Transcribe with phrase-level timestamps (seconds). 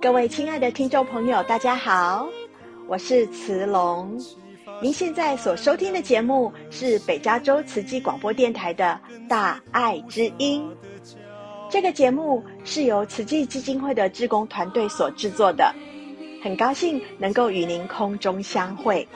[0.00, 2.28] 各位亲爱的听众朋友，大家好，
[2.86, 4.16] 我是慈龙。
[4.80, 10.64] 您现在所收听的节目是北加州慈济广播电台的《大爱之音》。
[11.68, 15.74] 这个节目是由慈济基金会的志工团队所制作的，
[16.44, 19.06] 很高兴能够与您空中相会。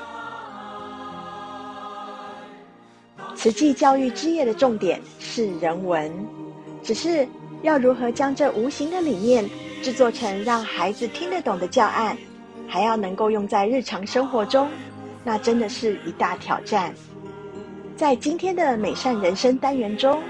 [3.36, 6.12] 慈济教育之夜的重点是人文，
[6.83, 7.27] 只是
[7.62, 9.48] 要如何将这无形的理念
[9.83, 12.16] 制作成让孩子听得懂的教案，
[12.69, 14.69] 还要能够用在日常生活中。
[15.24, 16.94] 那真的是一大挑战。
[17.97, 20.22] 在今天的美善人生单元中，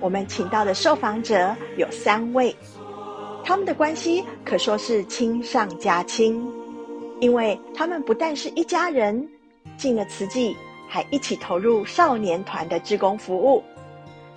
[0.00, 2.54] 我们请到的受访者有三位，
[3.44, 6.44] 他们的关系可说是亲上加亲，
[7.20, 9.28] 因为他们不但是一家人，
[9.76, 10.56] 进了慈济，
[10.88, 13.62] 还一起投入少年团的志工服务。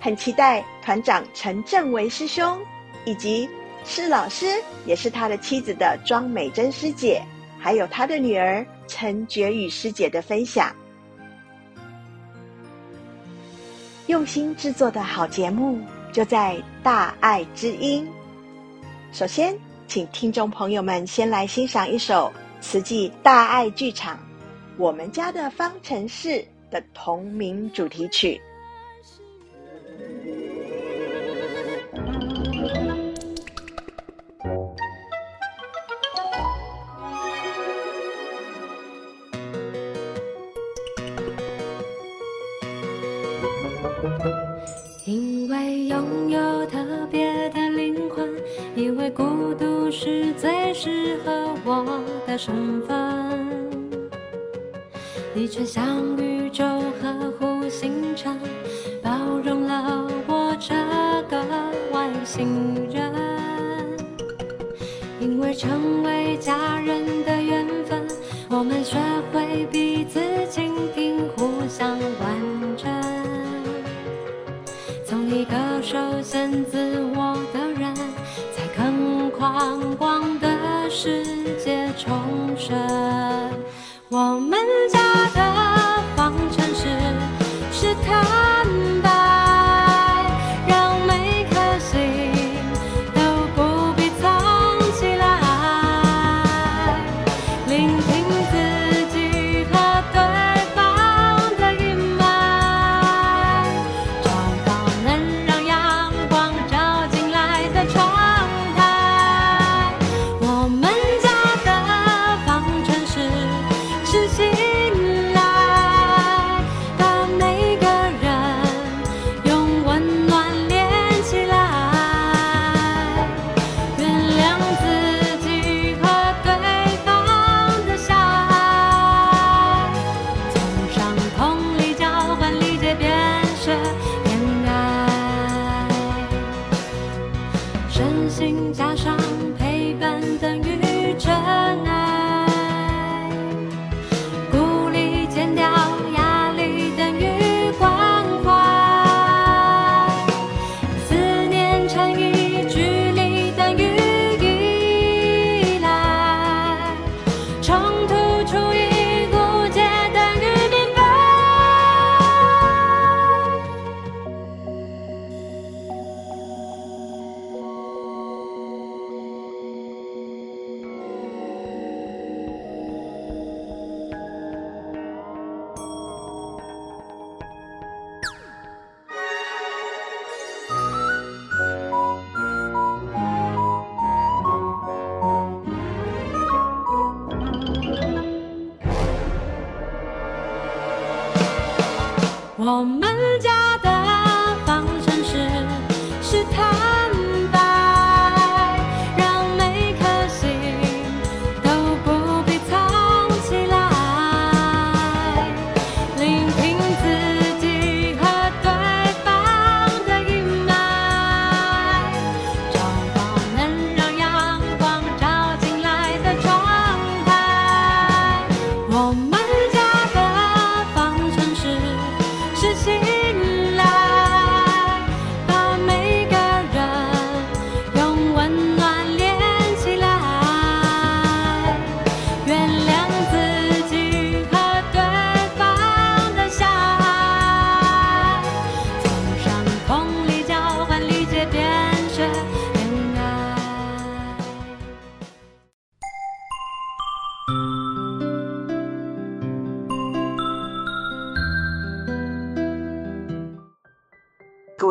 [0.00, 2.58] 很期待团长陈正维师兄，
[3.04, 3.48] 以及
[3.84, 4.46] 是老师，
[4.86, 7.22] 也是他的妻子的庄美珍师姐，
[7.58, 8.64] 还有他的女儿。
[8.88, 10.70] 陈觉宇师姐的分享，
[14.06, 15.80] 用心制作的好节目
[16.12, 18.06] 就在大爱之音。
[19.10, 19.56] 首先，
[19.86, 24.16] 请听众朋友们先来欣赏一首慈济大爱剧场
[24.76, 26.28] 《我们家的方程式》
[26.70, 28.38] 的同名主题曲。
[49.02, 51.32] 为孤独是最适合
[51.64, 51.84] 我
[52.24, 52.96] 的身份，
[55.34, 58.38] 你却像宇宙呵护星辰，
[59.02, 59.10] 包
[59.42, 60.72] 容了我这
[61.28, 61.42] 个
[61.90, 63.12] 外星人。
[65.18, 68.06] 因为成为家人的缘分，
[68.50, 68.96] 我们学
[69.32, 72.88] 会彼此倾听，互相完整。
[75.04, 77.81] 从一个受限自我的人，
[79.42, 81.24] 更宽广的世
[81.58, 82.78] 界重生。
[84.08, 84.56] 我们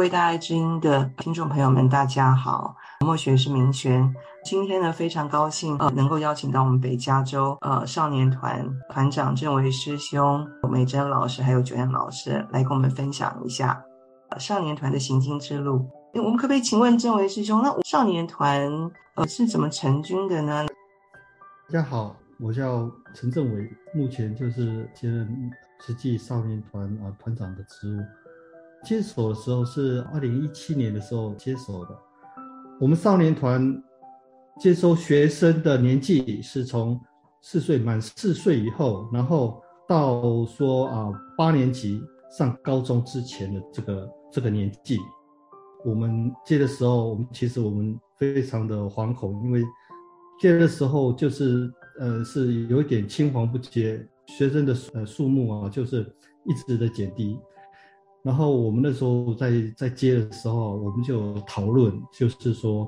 [0.02, 4.12] 各位大爱之音的听众朋友们，大家好，莫学是明璇。
[4.44, 13.80] 今天呢，非常高兴呃，能够邀请到我们北加州呃少年团团长郑维师兄、美珍老师还有九阳老师来跟我们分享一下、
[14.32, 15.88] 呃、少年团的行经之路。
[16.16, 18.68] 我们可不可以请问郑维师兄，那少年团
[19.14, 20.66] 呃是怎么成军的呢？
[21.72, 25.30] 大家好，我叫陈正伟，目前就是接任
[25.86, 28.02] 实际少年团啊团长的职务。
[28.84, 31.98] 接手的时候是二零一七年的时候接手的。
[32.80, 33.82] 我们少年团
[34.60, 37.00] 接收学生的年纪是从
[37.42, 42.02] 四岁满四岁以后，然后到说啊八年级
[42.38, 44.98] 上高中之前的这个这个年纪。
[45.84, 49.64] 我们接的时候，我们其实我们非常的惶恐，因为
[50.40, 56.02] 接的时候就是呃是有一点青黄不接，学生的呃数目啊就是
[56.46, 57.40] 一直的减低。
[58.24, 62.88] 然后我们那时候在在接的时候，我们就讨论，就是说，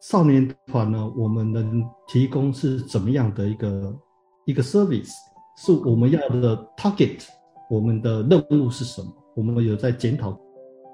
[0.00, 3.96] 少年团呢，我们能提供是怎么样的一个
[4.44, 5.10] 一个 service，
[5.56, 7.26] 是我们要的 target，
[7.68, 9.12] 我们的任务是什么？
[9.34, 10.38] 我们有在检讨。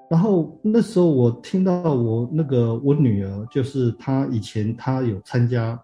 [0.09, 5.79] 然后那时候我听到我那个我女儿，就是她以前她有参加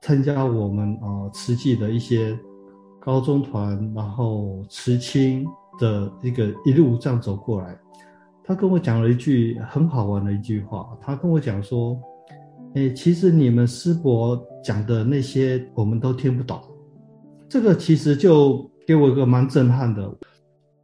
[0.00, 2.38] 参加我们啊慈济的一些
[3.00, 5.44] 高中团，然后慈青。
[5.78, 7.78] 的一个一路这样走过来，
[8.44, 10.88] 他跟我讲了一句很好玩的一句话。
[11.00, 11.98] 他跟我讲说
[12.74, 16.60] ：“诶，其实你们师伯讲的那些我们都听不懂。”
[17.48, 20.12] 这个其实就给我一个蛮震撼的。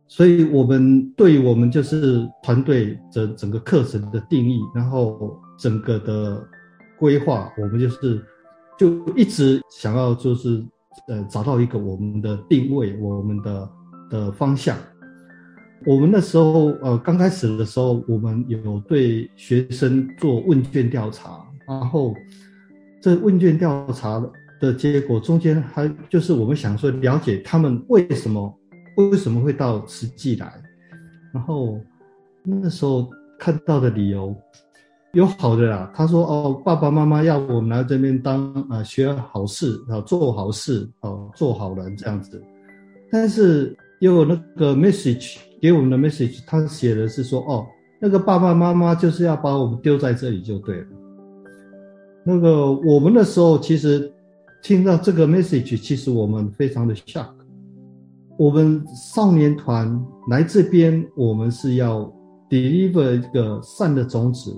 [0.06, 6.47] 所以，我们对于我们就是团队的整个课程的定义，然后整个的
[6.99, 8.25] 规划，我们就是
[8.79, 10.62] 就一直想要就是
[11.08, 13.69] 呃找到一个我们的定位，我们的。
[14.11, 14.77] 的方向，
[15.87, 22.15] 我们那时候呃刚开始的时候，我们有对学生做问卷调查，然后
[23.03, 24.23] 这问卷调查
[24.61, 28.59] 的结果中间还就是我们想说了解他们为什么
[28.97, 30.53] 为什么会到慈济来，
[31.33, 31.79] 然后
[32.43, 34.35] 那时候看到的理由
[35.12, 42.43] 有好的啦，他说哦爸爸妈妈要我们来这边当啊、呃、学好事啊做好事啊做好人这样子，
[43.11, 43.76] 但是。
[44.04, 47.64] 又有那个 message 给我们的 message，他写的是说，哦，
[47.99, 50.87] 那个爸爸妈妈就是要把我们丢在这里就对了。
[52.23, 54.12] 那个我们的时候，其实
[54.62, 57.30] 听到这个 message，其实我们非常的 shock。
[58.37, 62.00] 我们少年团来这边，我们是要
[62.50, 64.54] deliver 一个善的种子，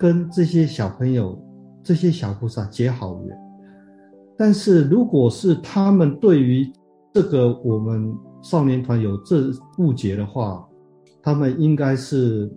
[0.00, 1.40] 跟这些小朋友、
[1.84, 3.38] 这些小菩萨结好缘。
[4.36, 6.68] 但是如果是他们对于
[7.14, 10.66] 这个我们少年团有这误解的话，
[11.22, 12.50] 他们应该是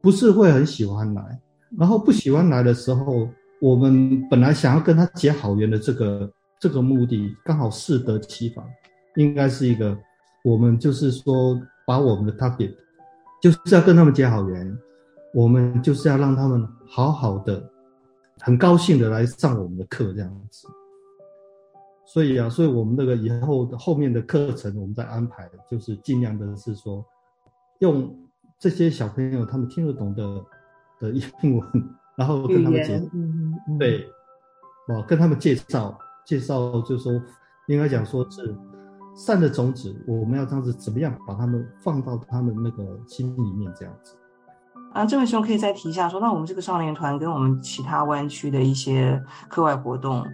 [0.00, 1.40] 不是会很喜欢来？
[1.76, 3.28] 然后不喜欢来的时候，
[3.60, 8.64] 我们本来想要跟他结好缘的这个这个目的，刚好适得其反，
[9.16, 9.96] 应该是一个
[10.44, 12.74] 我们就是说把我们的 target
[13.42, 14.78] 就是要跟他们结好缘，
[15.34, 17.62] 我们就是要让他们好好的、
[18.40, 20.68] 很高兴的来上我们的课这样子。
[22.06, 27.04] 所以啊，所以我们那个以后后面的课程，我们在安排，就是尽量的是说，
[27.78, 28.14] 用
[28.58, 30.44] 这些小朋友他们听得懂的
[31.00, 31.66] 的英文，
[32.14, 34.06] 然后跟他们解，嗯嗯、对，
[34.88, 37.12] 哦，跟他们介绍介绍，就是说，
[37.68, 38.54] 应该讲说是
[39.16, 44.14] 善的种子，我们要这样子怎么样把他们放到他们那个心里面这样子。
[44.92, 50.24] 啊，这位兄可以再提一下说，那我们这个少年团跟我们其他湾区的一些课外活动。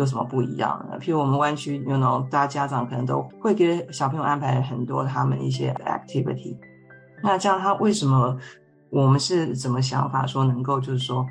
[0.00, 0.98] 有什么不一样的？
[0.98, 6.56] 譬如我们湾区，you know，大家家长可能都会给小朋友安排很多他们一些 activity。
[7.22, 8.34] 那这样他为什么
[8.88, 11.26] 我们是怎么想法说能够就是说，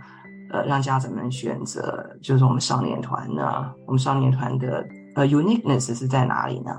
[0.52, 3.74] 呃，让家长们选择就是我们少年团呢？
[3.88, 4.86] 我们少年团的
[5.16, 6.72] 呃 uniqueness 是在哪里呢？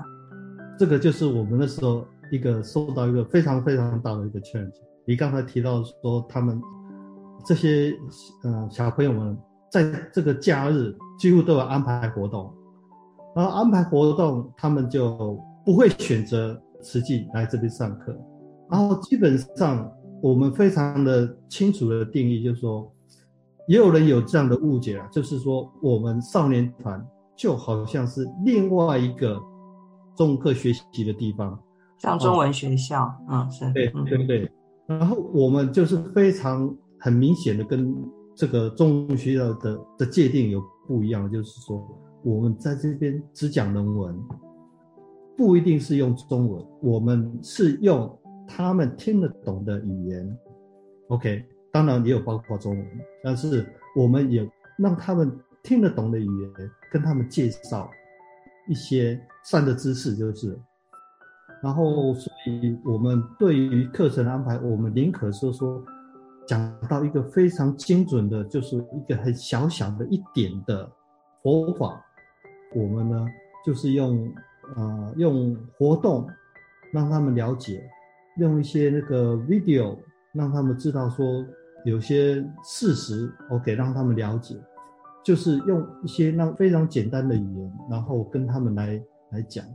[0.79, 4.79] 这个就是我们那时候一个受到一个非常非常大的一个 challenge。
[5.05, 6.61] 你刚才提到说他们
[7.45, 7.93] 这些
[8.43, 9.37] 呃小朋友们。
[9.71, 12.53] 在这个假日几乎都有安排活动，
[13.33, 18.13] 然后安排活动，他们就不会选择慈济来这边上课。
[18.69, 19.89] 然后基本上
[20.21, 22.91] 我们非常的清楚的定义，就是说，
[23.65, 27.01] 也有人有这样的误解啊，就是说我们少年团
[27.37, 29.39] 就好像是另外一个
[30.17, 31.57] 中课学习的地方，
[31.97, 34.51] 像中文学校，嗯，是对对对。
[34.85, 37.95] 然后我们就是非常很明显的跟。
[38.41, 41.87] 这个中文学校的的界定有不一样，就是说
[42.23, 44.19] 我们在这边只讲人文，
[45.37, 50.37] 不一定是用中文，我们是用他们听得懂的语言
[51.09, 52.87] OK，当然也有包括中文，
[53.23, 53.63] 但是
[53.95, 55.31] 我们也让他们
[55.61, 57.91] 听得懂的语言，跟他们介绍
[58.67, 60.57] 一些善的知识，就是。
[61.61, 65.79] 然后，所以我们对于课程安排，我们宁可说说
[66.51, 70.91] 讲到一个非常精准的，就是一个很小小的一点的
[71.41, 72.03] 佛法，
[72.75, 73.25] 我们呢
[73.65, 74.29] 就是用
[74.75, 76.27] 呃用活动
[76.91, 77.81] 让他们了解，
[78.35, 79.97] 用一些那个 video。
[80.33, 81.45] 让他们知道说
[81.83, 84.55] 有些事实，OK，让他们了解，
[85.25, 88.97] 就是用一些那非常简单的语言，然后跟他们来
[89.31, 89.65] 来讲，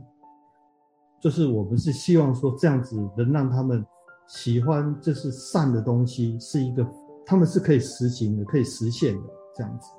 [1.21, 3.85] 就是我们是希望说这样子能让他们
[4.27, 6.85] 喜欢，这是善的东西，是一个
[7.25, 9.23] 他们是可以实行的，可以实现的
[9.55, 9.89] 这样子。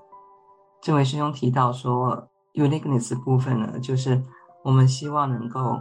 [0.82, 4.23] 这位师兄提到说，uniqueness 部分呢，就是
[4.62, 5.78] 我们希望能够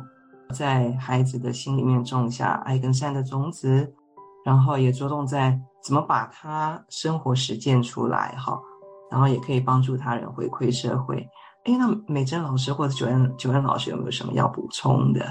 [0.53, 3.93] 在孩子的心里面种下爱跟善的种子。
[4.45, 8.57] 然后也着重在怎么把他生活实践出来哈，
[9.11, 11.17] 然后也可以帮助他人回馈社会。
[11.65, 15.21] 哎，那美珍老师或者九恩九恩老师有没有什么要补充的？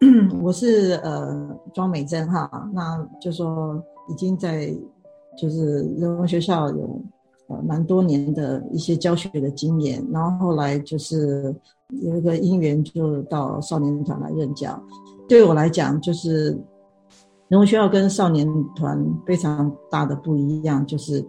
[0.40, 4.74] 我是呃庄美珍哈，那就说已经在
[5.36, 7.00] 就是人文学校有
[7.48, 11.54] 呃蛮多年的一些教学的经验，然后后来就是
[11.88, 14.82] 有一个因缘就到少年团来任教，
[15.28, 16.58] 对我来讲就是。
[17.48, 21.20] 人文学校跟少年团非常大的不一样，就是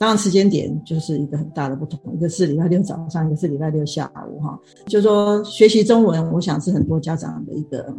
[0.00, 7.94] 当然时间点就是一个很大的不同，一个是礼拜六早上，一个是礼拜六下午，哈，就是说学习中文，我想是很多家长的一个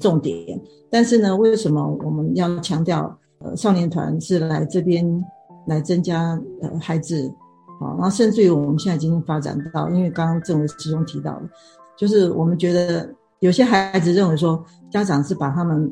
[0.00, 0.60] 重点。
[0.90, 5.24] 但是呢，为什么我们要强调呃少年团是来这边
[5.68, 7.32] 来增加呃孩子
[7.80, 11.42] 啊，然后甚至于我们现在已经发展到，因为刚刚正为师兄提到了，
[11.96, 15.88] 就是我们觉得有些孩子认为说家长是把他们。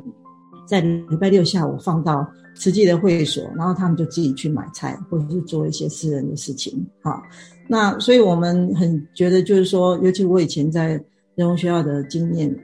[0.66, 6.84] 在礼拜六下午放到慈济的会所，然后他们就自己去买菜，或者是做一些私人的事情。
[7.00, 7.22] 好，
[7.68, 11.00] 那所以我们很觉得，就是说，尤其我以前在
[11.34, 12.54] 人文学校的经验，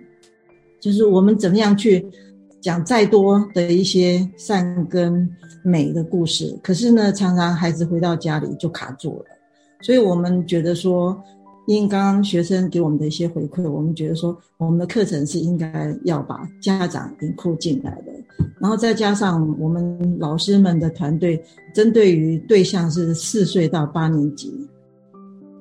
[0.81, 2.05] 就是我们怎么样去
[2.61, 5.29] 讲再多的一些善跟
[5.63, 9.25] 美的故事，可是呢，常常孩子回到家里就卡住了。
[9.81, 11.17] 所以我们觉得说。
[11.67, 18.13] 因刚刚学生给我们的一些回馈，我们觉得说我们的课程是应该要把家长 include 进来的，
[18.61, 21.43] 然后再加上我们老师们的团队，
[21.73, 24.53] 针对于对象是四岁到八年级，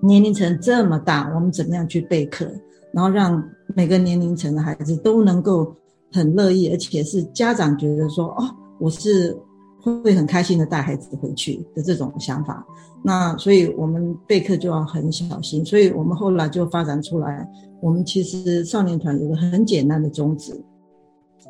[0.02, 2.48] 年龄层这么大，我们怎么样去备课，
[2.92, 3.44] 然后让
[3.76, 5.76] 每个年龄层的孩子都能够
[6.12, 8.44] 很乐意，而且是家长觉得说哦，
[8.80, 9.38] 我是。
[9.82, 12.64] 会很开心的带孩子回去的这种想法，
[13.04, 17.48] 那所以我们备课就要很小心，所以我们后来就发展出来，
[17.82, 20.54] 我们其实少年团有个很简单的宗旨，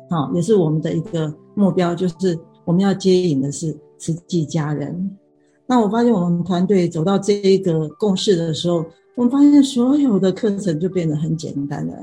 [0.08, 5.18] 好，也是我们的一个目标，就是我们要接引的是慈济家人。
[5.66, 8.84] 那我发现我们团队走到这一个共识的时候，
[9.14, 11.94] 我们发现所有的课程就变得很简单了，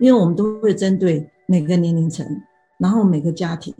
[0.00, 2.26] 因为我们都会针对每个年龄层，
[2.78, 3.72] 然后每个家庭。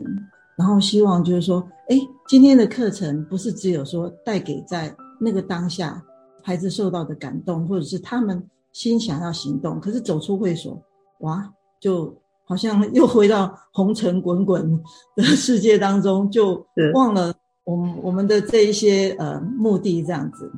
[0.55, 6.01] 然后希望就是说，哎，今天的课程不是只有说带给在那个当下
[6.43, 8.41] 孩子受到的感动，或者是他们
[8.71, 10.79] 心想要行动，可是走出会所，
[11.19, 14.79] 哇，就好像又回到红尘滚滚
[15.15, 17.33] 的世界当中，就忘了
[17.63, 20.51] 我们我们的这一些呃目的这样子。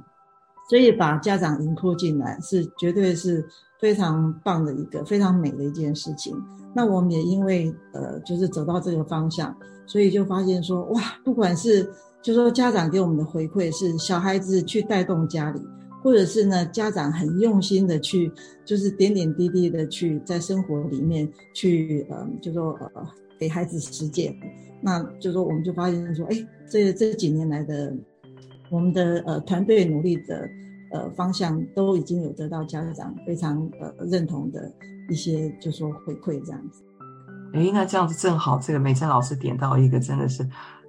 [0.68, 3.48] 所以把家长引入进来是绝对是
[3.80, 6.36] 非常棒的一个非常美的一件事情。
[6.74, 9.56] 那我们也因为呃就是走到这个方向。
[9.88, 11.90] 所以就发现说，哇，不管是
[12.22, 15.62] 就说家长给我们的回馈是小孩子去带动家里，
[16.04, 18.32] 或者是呢家长很用心的去，
[18.66, 23.08] 就是点点滴滴的去在生活里面去，呃，就说呃
[23.40, 24.36] 给孩子实践，
[24.82, 27.94] 那就说我们就发现说，哎，这这几年来的
[28.72, 30.50] 我们的呃团队努力的
[30.94, 34.72] 呃方向都已经有得到家长非常呃认同的
[35.10, 36.82] 一些就说回馈这样子。
[37.56, 40.48] 诶，那这样子正好，这个美珍老师点到一个真的是，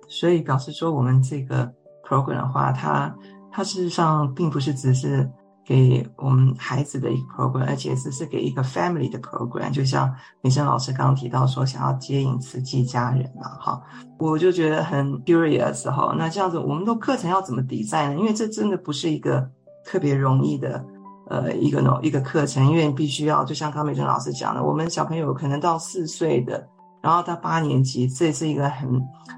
[0.08, 1.72] 所以表示说我们这个
[2.04, 3.14] program 的话，它
[3.52, 5.30] 它事实上并不是只是
[5.64, 9.72] 给我们孩子的一个 program，而且只是给一个 family 的 program。
[9.72, 13.80] 就像美珍老师刚刚提到说，想要接引慈济家人嘛，哈，
[14.18, 16.14] 我就觉得很 curious 哈。
[16.18, 18.16] 那这样子，我们的课程要怎么 design 呢？
[18.18, 19.48] 因为这真的不是一个
[19.84, 20.84] 特别容易的。
[21.28, 26.64] 呃，一个呢，一个课程，因为必须要，就像康美珍老师讲的，我们小朋友可能到四岁的，
[27.02, 28.88] 然后到八年级，这是一个很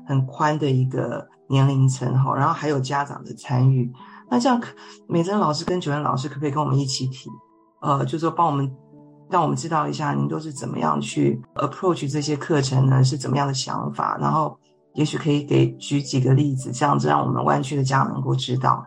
[0.07, 3.90] 很宽的一个年龄层哈，然后还有家长的参与。
[4.30, 4.61] 那这样，
[5.09, 7.30] 美珍老师跟九恩老师可不可以跟我们一起提？
[7.80, 8.71] 呃，就是说帮我们，
[9.30, 13.02] 让我们知道一下，您都是怎么样去 approach 这些课程呢？
[13.02, 14.18] 是怎么样的想法？
[14.21, 14.59] 然后
[14.92, 18.85] 也许可以给举几个例子，这样子让我们湾区的家长能够知道。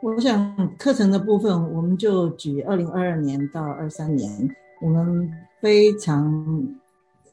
[0.00, 4.30] 我想课程的部分，我们就举二零二二年到二三年，
[4.80, 5.28] 我们
[5.60, 6.64] 非常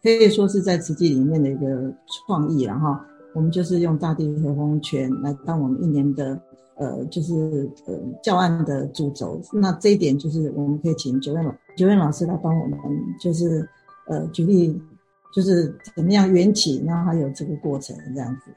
[0.02, 1.94] 可以说是在慈济里面的一个
[2.26, 2.98] 创意，然后
[3.36, 6.40] 我们就是用大地和风泉来当我们一年的
[6.78, 7.94] 呃，就是呃
[8.24, 9.40] 教案的主轴。
[9.54, 12.80] 那这一点就是我们可以请九院老九院老师来帮我们，
[13.20, 13.68] 就是
[14.08, 14.82] 呃举例，
[15.32, 18.52] 就是怎么样缘起，然后还有这个过程这样子。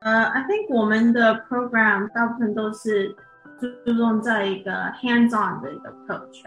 [0.00, 3.14] 呃、，I think 我们的 program 大部分都是。
[3.60, 6.42] 注重在一个 hands-on 的一个 approach，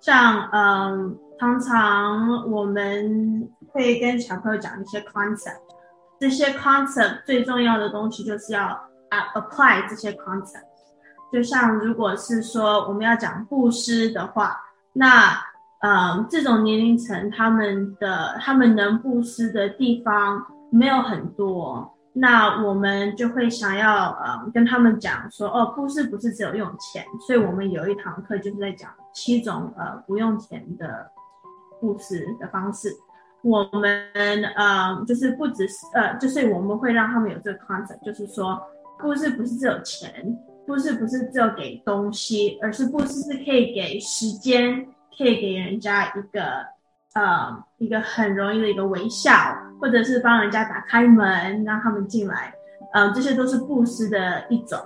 [0.00, 5.60] 像嗯，常常我们会跟小朋友讲一些 concept，
[6.18, 8.64] 这些 concept 最重要的东西就是要
[9.10, 10.64] 啊 apply 这些 concept。
[11.30, 14.58] 就像如果是说我们要讲布施的话，
[14.94, 15.38] 那
[15.80, 21.94] 嗯，这种年龄层他们的他们能布施的地方没有很多。
[22.14, 31.08] 那我们就会想要呃跟他们讲说哦，故事不是只有用钱，所以我们有一堂课就是在讲七种呃不用钱的
[31.80, 32.88] 故事的方式。
[33.42, 34.10] 我们
[34.56, 38.60] 呃就是不只是呃就是我们会让他们有这个 concept，就是说
[38.98, 44.84] 故事不是只有钱，故事不是只有给东西，而是故事是可以给时间，
[45.16, 46.66] 可以给人家一个
[47.14, 49.32] 呃一个很容易的一个微笑。
[49.80, 52.52] 或者是帮人家打开门，让他们进来，
[52.92, 54.78] 呃，这些都是布施的一种。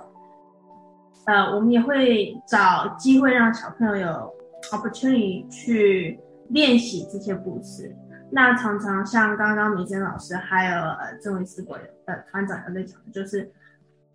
[1.25, 4.33] 呃，我们也会找机会让小朋友有
[4.71, 7.95] opportunity 去练习这些布施。
[8.29, 11.83] 那常常像刚刚明珍老师还有呃郑维思国的
[12.29, 13.49] 团长有在讲，就是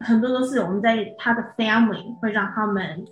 [0.01, 3.05] 很多都是我们在他的 family 会让他们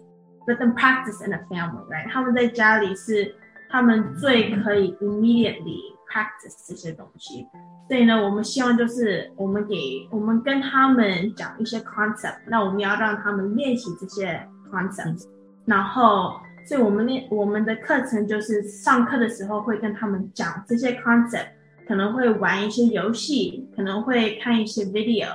[0.46, 2.08] let them practice in the family，right？
[2.12, 3.34] 他们在家里是
[3.70, 5.95] 他们最可以 immediately。
[6.10, 7.46] Practice 这些东西，
[7.88, 9.74] 所以呢，我们希望就是我们给
[10.10, 15.26] 我们跟他们讲一些 concept，那我们要让他们练习这些 concept，
[15.64, 21.48] 然后，所以我们练我们的课程就是上课的时候会跟他们讲这些 concept，
[21.86, 25.28] 可能会玩一些游戏，可能会看一些 video，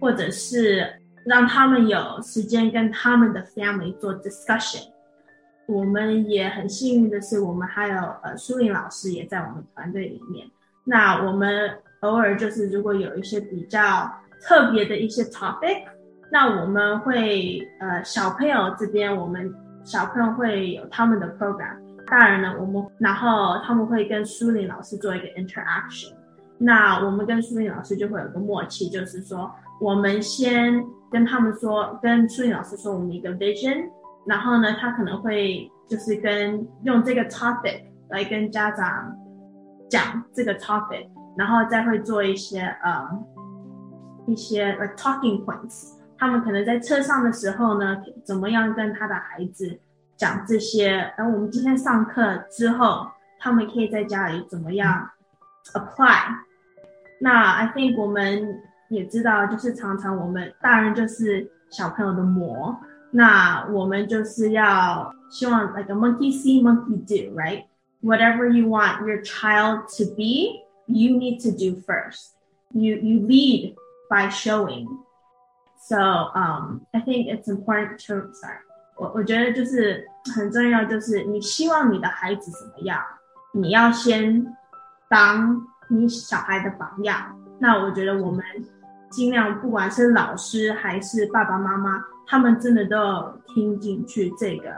[0.00, 0.86] 或者是
[1.24, 4.93] 让他们有时间跟他们的 family 做 discussion。
[5.66, 10.46] 我们也很幸运的是，我们还有呃苏林老师也在我们团队里面。
[10.84, 14.10] 那我们偶尔就是如果有一些比较
[14.42, 15.84] 特别的一些 topic，
[16.30, 19.50] 那我们会呃小朋友这边，我们
[19.84, 26.12] 小朋友会有他们的 program，大人呢我们然后他们会跟苏林老师做一个 interaction。
[26.58, 29.50] 那我们跟苏林老师就会有个默契，就是说
[29.80, 33.88] 我们先跟他们说，跟苏林老师说我们一个 vision。
[34.26, 39.14] 然后呢，他可能会就是跟用这个 topic 来跟家长
[39.90, 43.06] 讲这个 topic，然后再会做一些呃
[44.26, 45.92] 一些 like talking points。
[46.16, 49.78] 他们可能在车上的时候呢，怎么样跟他的孩子
[50.16, 51.12] 讲这些？
[51.18, 53.06] 然后我们今天上课之后，
[53.38, 55.10] 他们可以在家里怎么样
[55.74, 56.34] apply？
[57.20, 62.74] 那 I think 我们也知道，就是常常我们大人就是小朋友的模。
[63.13, 67.65] 那我们就是要希望 like a monkey see, monkey do, right?
[68.01, 72.35] Whatever you want your child to be, you need to do first.
[72.71, 73.75] You you lead
[74.09, 74.87] by showing.
[75.81, 78.59] So um, I think it's important to sorry.
[78.95, 83.01] 我我觉得就是很重要，就是你希望你的孩子怎么样，
[83.53, 84.45] 你要先
[85.09, 85.59] 当
[85.89, 87.35] 你小孩的榜样。
[87.57, 88.43] 那我觉得我们
[89.09, 92.03] 尽量，不管是老师还是爸爸妈妈。
[92.26, 94.70] 他们真的都有听进去这个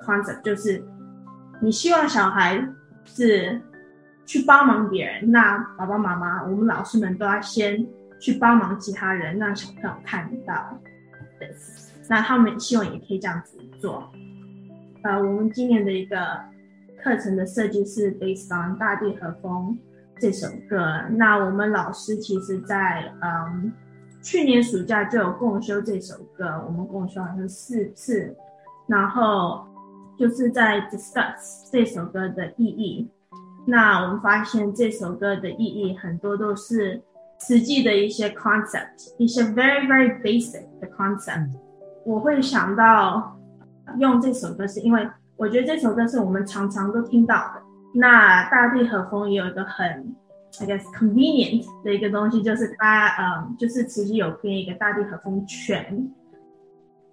[0.00, 0.84] concept，就是
[1.60, 2.62] 你希望小孩
[3.04, 3.60] 是
[4.26, 7.86] 去帮忙别人，那爸爸妈妈、我们老师们都要先
[8.20, 10.78] 去帮忙其他人，让小朋友看到。
[12.08, 14.12] 那他们希望也可以这样子做。
[15.02, 16.16] 呃，我们今年的一个
[17.02, 19.78] 课程的设计是 based on《大地和风》
[20.20, 21.02] 这首歌。
[21.12, 23.72] 那我们老师其实在嗯。
[24.22, 28.36] 去年暑假就有共修这首歌，我们共修好像四次，
[28.86, 29.66] 然后
[30.18, 33.08] 就是在 discuss 这首歌的意义。
[33.66, 37.00] 那我们发现这首歌的意义很多都是
[37.40, 41.50] 实际的一些 concept，一些 very very basic 的 concept。
[42.04, 43.38] 我会想到
[43.98, 47.62] 用这首歌，是因为我觉得这首歌是我们常常都听到的。
[47.94, 50.14] 那大地和风也有一个很。
[50.58, 56.10] I guess convenient 的一个东西就是它，嗯，就是其实有编一个大地和风泉，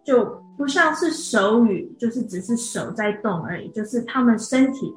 [0.03, 4.91] 就不像是手语，就是只是手在动而已，就是他们身体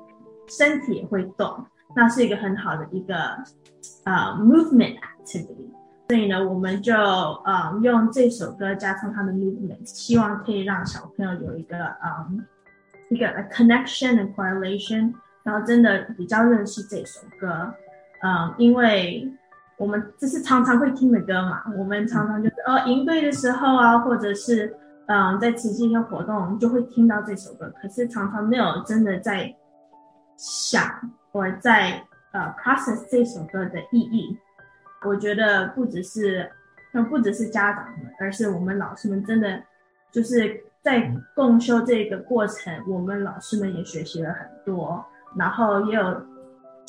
[0.49, 3.15] 身体也会动，那是一个很好的一个
[4.05, 5.69] 呃 movement activity。
[6.09, 12.45] 所以呢，我们就呃用这首歌加上他的 movement，希望可以让小朋友有一个嗯
[13.11, 15.13] 一个 a connection and correlation，
[15.45, 17.73] 然后真的比较认识这首歌，
[18.23, 19.31] 嗯，因为
[19.77, 29.55] 我们这是常常会听的歌嘛，我们常常就是哦营队的时候啊，或者是嗯在慈济一些活动，就会听到这首歌，可是常常没有真的在
[30.37, 30.87] 想
[31.33, 32.03] 我在
[32.33, 34.39] 呃 process 这首歌的意义。
[35.07, 36.51] 我觉得不只是，
[36.93, 39.63] 那不只是家长们，而是我们老师们，真的
[40.13, 45.03] 就是在共修这个过程，我们老师们也学习了很多，
[45.39, 46.23] 然后也有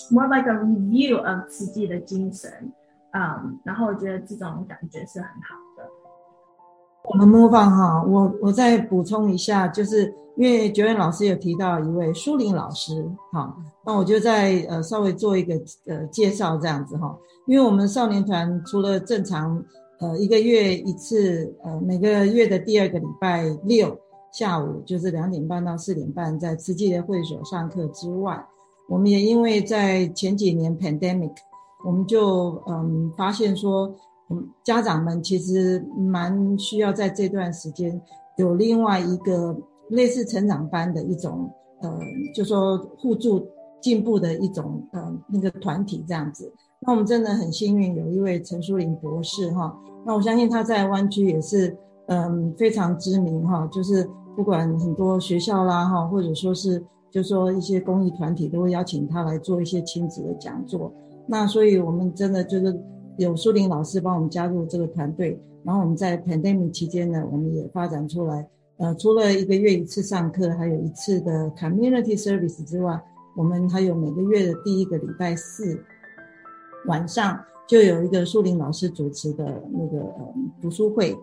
[0.10, 2.52] more like a review of 慈济的精神，
[3.12, 5.88] 嗯，然后我觉得这种感觉是很好的。
[7.06, 15.56] 我们模仿哈，我我再补充一下，就是因为九燕老师有提到一位舒玲老师，哈，那我就再呃稍微做一个
[15.88, 17.18] 呃介绍这样子哈。
[17.48, 19.62] 因为我们少年团除了正常，
[20.00, 24.00] 呃，一个月一次，呃，每个月的第二个礼拜六
[24.32, 28.46] 下午就是两点半到四点半在慈济的会所上课之外，
[28.92, 31.32] 我们也因为在前几年 pandemic，
[31.86, 33.90] 我们就嗯发现说，
[34.30, 38.00] 嗯，家长们其实蛮需要在这段时间
[38.36, 39.56] 有另外一个
[39.92, 41.50] 类似成长班的一种，
[41.82, 41.98] 呃，
[42.36, 43.48] 就说互助
[43.80, 46.54] 进步的一种，呃，那个团体这样子。
[46.82, 49.74] 那我们真的很幸运，有一位陈淑玲博士哈。
[50.06, 51.74] 那我相信他在湾区也是
[52.08, 60.92] 嗯非常知名哈，就是不管很多学校啦哈，或者说是就说一些公益团体都会邀请他来做一些亲子的讲座。
[61.28, 62.82] 那所以我们真的就是
[63.18, 68.48] 有淑玲老师帮我们加入这个团队，然后我们在 pandemic 期间呢，我们也发展出来，
[68.78, 73.00] 呃，除了一个月一次上课，还有一次的 community service 之外，
[73.36, 75.80] 我们还有每个月的第一个礼拜四。
[76.88, 80.04] 晚上就有一个淑玲老师主持的那个
[80.60, 81.16] 读书会，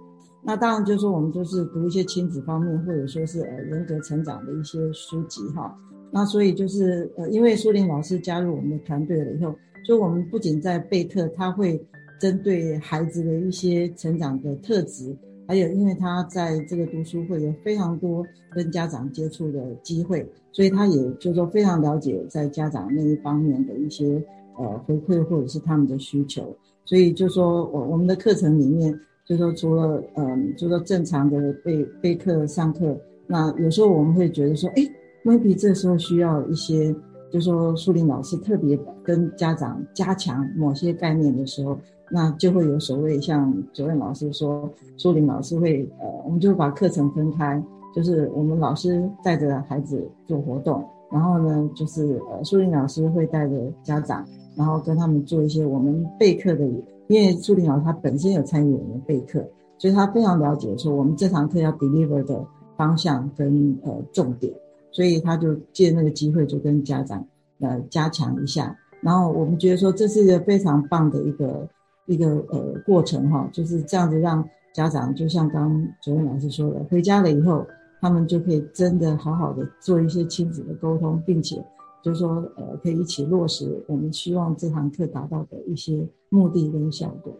[0.43, 5.77] 那当然就是说我们就是读一些亲子方面或者说是呃人格成长的一些书籍哈。
[6.11, 11.81] 那所以就是呃因为苏林老师加入我们的团队了以后，所以我们不仅在备课，他会
[12.21, 15.15] 针对孩子的一些成长的特质，
[15.47, 18.25] 还有因为他在这个读书会有非常多
[18.55, 24.25] 跟家长接触的机会，所以他也就说非常了解在家长那一方面的一些。
[24.61, 26.53] 呃，回馈或者是他们的需求，
[26.85, 28.93] 所以就说我我们的课程里面，
[29.29, 34.83] 就说除了嗯、就说正常的备备课上课，那有时候我们会觉得说，哎
[35.23, 36.95] ，maybe 这时候需要一些，
[37.31, 41.79] 就说淑玲老师特别跟家长加强某些概念的时候，
[42.11, 47.63] 那就会有所谓像九燕老师说，淑玲老师会呃，我们就把课程分开，
[47.95, 54.25] 就是我们老师带着孩子做活动，然后呢，就是呃，淑玲老师会带着家长。
[54.57, 56.69] 然后跟他们做一些我们备课的，
[57.09, 59.45] 因为朱玲老师他本身有参与我们备课，
[59.77, 64.53] 所以他非常了解说我们这堂课要 deliver 的方向跟呃重点，
[64.93, 67.27] 所以他就借那个机会就跟家长
[67.61, 68.77] 呃加强一下。
[69.01, 71.69] 然后我们觉得说这是一个非常棒的一个
[72.07, 77.67] 一个呃过程哈，就是这样子让家长就像刚刚九燕老师说的，回家了以后
[78.01, 81.65] 他们就可以真的好好的做一些亲子的沟通，并且。
[82.01, 87.35] 就是说，呃，可以一起落实我们希望这堂课达到的一些目的跟效果。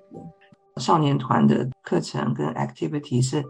[0.77, 3.45] 少年团的课程跟 activity 是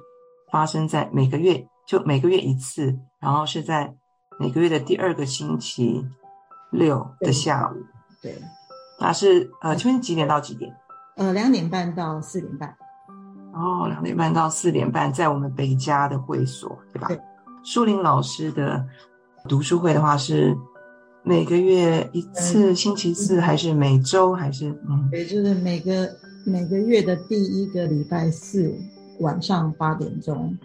[0.51, 3.95] 发生在每个月，就每个月一次，然后是在
[4.39, 6.05] 每个月的第二个星期
[6.71, 7.75] 六的下午。
[8.23, 8.43] 对，对
[9.01, 10.75] 那是呃，请问几点到几点？
[11.17, 12.75] 呃，两点半到四点半。
[13.53, 17.09] 哦，两点半到四点半，在我们北加的会所，对吧？
[17.09, 17.21] 对。
[17.63, 18.87] 淑玲老师的
[19.49, 20.57] 读书会的话是。
[21.29, 25.07] 每个月一次，星期四还是每周还是嗯？
[25.11, 26.09] 对，就是每个
[26.47, 28.75] 每个月的第一个礼拜四
[29.21, 30.57] 晚上八点钟，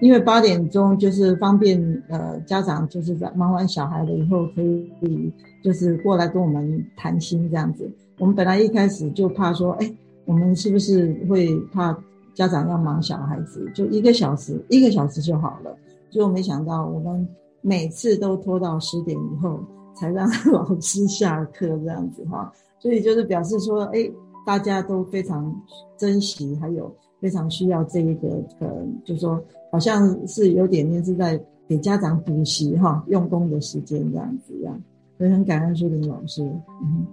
[0.00, 5.30] 因为八点钟就是方便呃家长就是在忙完小孩了以后可以
[5.62, 7.86] 就是过来跟我们谈心这样子。
[8.18, 9.92] 我们本来一开始就怕说，哎，
[10.24, 11.94] 我们是不是会怕
[12.32, 13.70] 家长要忙小孩子？
[13.74, 15.76] 就一个小时，一个小时就好了。
[16.10, 17.28] 结果没想到我们
[17.60, 19.60] 每次都拖到十点以后。
[19.98, 24.10] 才让 老师下课这样子哈，所以就是表示说，哎，
[24.46, 25.54] 大家都非常
[25.96, 28.28] 珍惜，还有非常需要这一个，
[28.60, 28.68] 呃，
[29.04, 34.80] 就是说好像是有点点是在给家长补习哈，用功的时间这样子样，
[35.18, 36.42] 所以很感恩淑玲老师。
[36.82, 37.06] 嗯，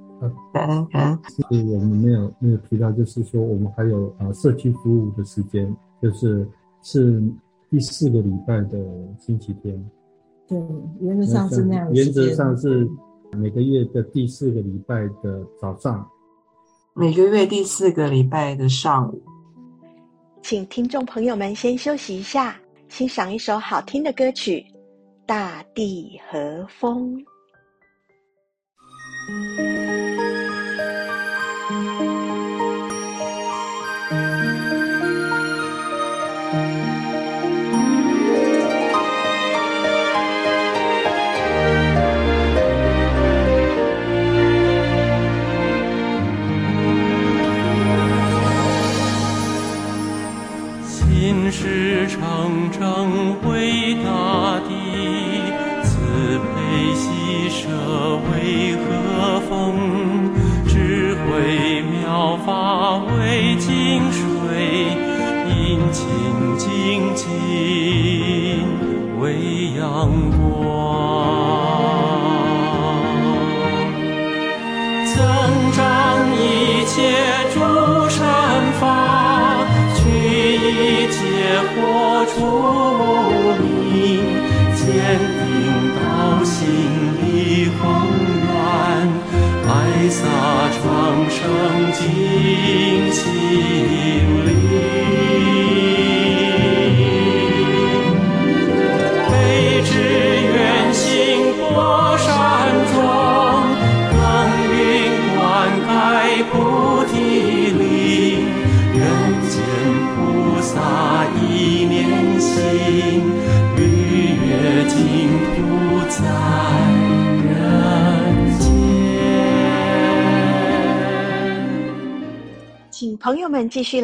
[0.53, 1.19] 感恩感恩。
[1.49, 6.47] 是我们没有没有提到，就是说我们还有啊社区服务的时间，就是
[6.83, 7.21] 是
[7.69, 8.79] 第四个礼拜的
[9.19, 9.77] 星期天。
[10.47, 10.57] 对，
[11.01, 11.91] 原则上是那样。
[11.93, 12.87] 原则上是
[13.37, 16.07] 每个月的第四个礼拜的早上，
[16.93, 19.21] 每个月第四个礼拜的上午。
[20.41, 22.55] 请听众朋友们先休息一下，
[22.87, 24.59] 欣赏一首好听的歌曲
[25.25, 27.17] 《大地和风》。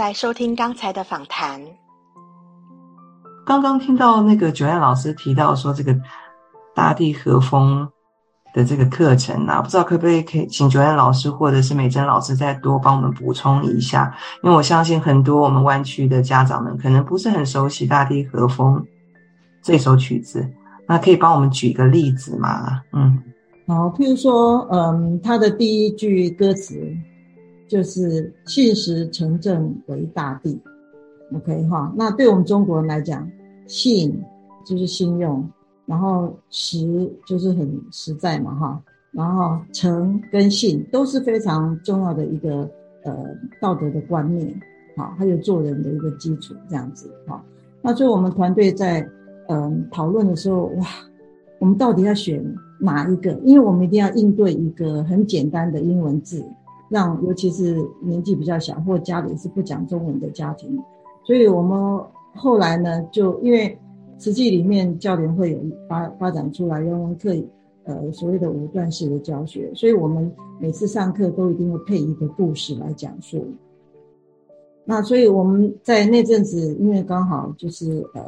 [0.01, 1.61] 来收听刚才的访谈。
[3.45, 5.95] 刚刚听到那个 Joanne 老师提到说，这个
[6.73, 7.87] 大地和风
[8.51, 14.11] 的这个课程啊，不知道可不可以可以请 Joanne 老师或者是美珍老师再多帮我们补充一下，
[14.41, 18.79] 因为我相信很多我们湾区的家长们可能不是很熟悉《大地和风》
[19.61, 20.43] 这首曲子，
[20.87, 22.81] 那可以帮我们举个例子吗？
[22.93, 23.21] 嗯，
[23.67, 26.90] 好，譬如说，嗯，他的第一句歌词
[27.71, 30.59] 就是“信实诚正为大地
[31.33, 33.25] ”，OK 哈，那对我们中国人来讲，
[33.65, 34.21] 信
[34.65, 35.49] 就是信用。
[35.85, 38.81] 然后实就是很实在嘛，哈。
[39.13, 42.69] 然后诚跟信都是非常重要的一个
[43.05, 43.25] 呃
[43.61, 44.53] 道德的观念，
[44.97, 47.41] 好，还有做人的一个基础，这样子，好。
[47.81, 49.07] 那所以我们团队在
[49.47, 50.85] 嗯、讨论的时候，哇，
[51.59, 52.43] 我们到底要选
[52.79, 53.31] 哪一个？
[53.45, 56.45] 因为我们一定要应对一个很简单的英文字，
[56.91, 60.77] 让尤其是年纪比较小或家里是不讲中文的家庭，
[61.23, 62.03] 所以我们
[62.35, 63.75] 后来呢，就因为。
[64.19, 67.33] 实际里面教联会有发发展出来人文课，
[67.85, 73.43] 呃，所谓的五段式的教学，所以我们每次上课都一定会配一个故事来讲述。
[74.85, 78.23] 那所以我们在那阵子，因为刚好就是呃，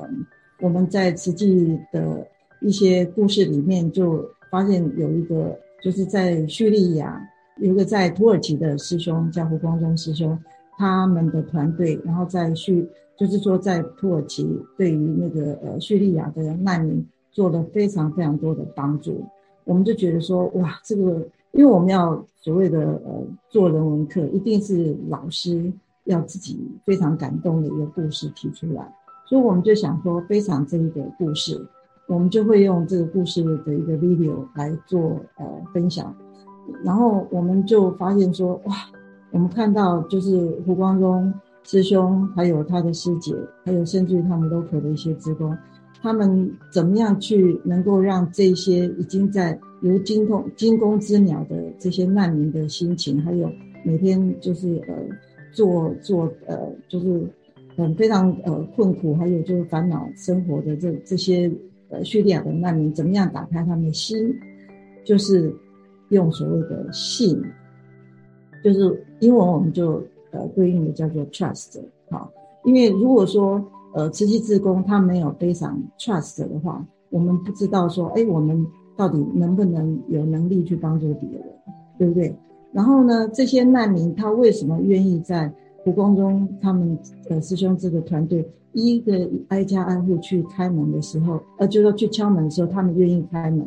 [0.62, 2.28] 我们在实际的
[2.60, 7.22] 一些故事里面就发现有一个，就是在叙利亚
[7.58, 10.38] 有个在土耳其的师兄叫胡光中师兄，
[10.78, 12.88] 他们的团队，然后在叙。
[13.16, 14.44] 就是说，在土耳其
[14.76, 19.24] 对于那个呃叙利亚的难民做了非常非常多的帮助，
[19.66, 25.72] 我们就觉得说，哇，这个因为我们要所谓的呃做人文课，一定是老师
[26.06, 28.92] 要自己非常感动的一个故事提出来，
[29.30, 31.64] 所以我们就想说，非常这一个故事，
[32.08, 36.14] 我们就会用这个故事的一个 video 来做呃分享，
[36.84, 38.76] 然后我们就发现说，哇，
[39.32, 41.34] 我们看到就是胡光中。
[41.66, 45.58] 师兄，还有他的师姐，还有甚至于他们 local 的一些职工，
[46.02, 53.50] 他们怎么样去能够让这些已经在如惊弓惊弓之鸟的这些难民的心情，还有
[53.86, 54.94] 每天就是呃
[55.54, 57.26] 做做呃就是
[57.78, 61.50] 很非常呃困苦，还有就是烦恼生活的这这些
[61.88, 64.18] 呃叙利亚的难民，怎么样打开他们的心，
[65.06, 65.50] 就是
[66.14, 67.44] 用所谓的信，
[68.64, 70.02] 就是英文我们就。
[70.36, 72.28] 呃，对应的叫做 trust，好，
[72.64, 78.66] 因为如果说呃，慈济志工他没有非常 trust 的话，我们不知道说，哎，我们
[78.98, 81.44] 到底能不能有能力去帮助别人，
[82.00, 82.36] 对不对？
[82.72, 86.98] 然后呢，这些难民他为什么愿意在胡光中他们
[87.30, 93.64] 呃师兄这个团队一个挨家挨户去开门的时候，呃，就说去敲门的时候，他们愿意开门，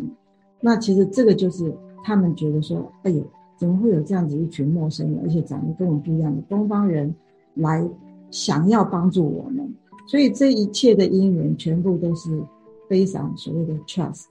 [0.60, 3.22] 那其实这个就是他们觉得说，哎呦。
[3.58, 7.10] 怎么会有这样子一群陌生人，而且长得跟我们不一样的东方人
[7.54, 7.82] 来
[8.30, 9.66] 想要帮助我们？
[10.06, 12.38] 所以这一切的因缘全部都是
[12.86, 14.26] 非常所谓的 trust。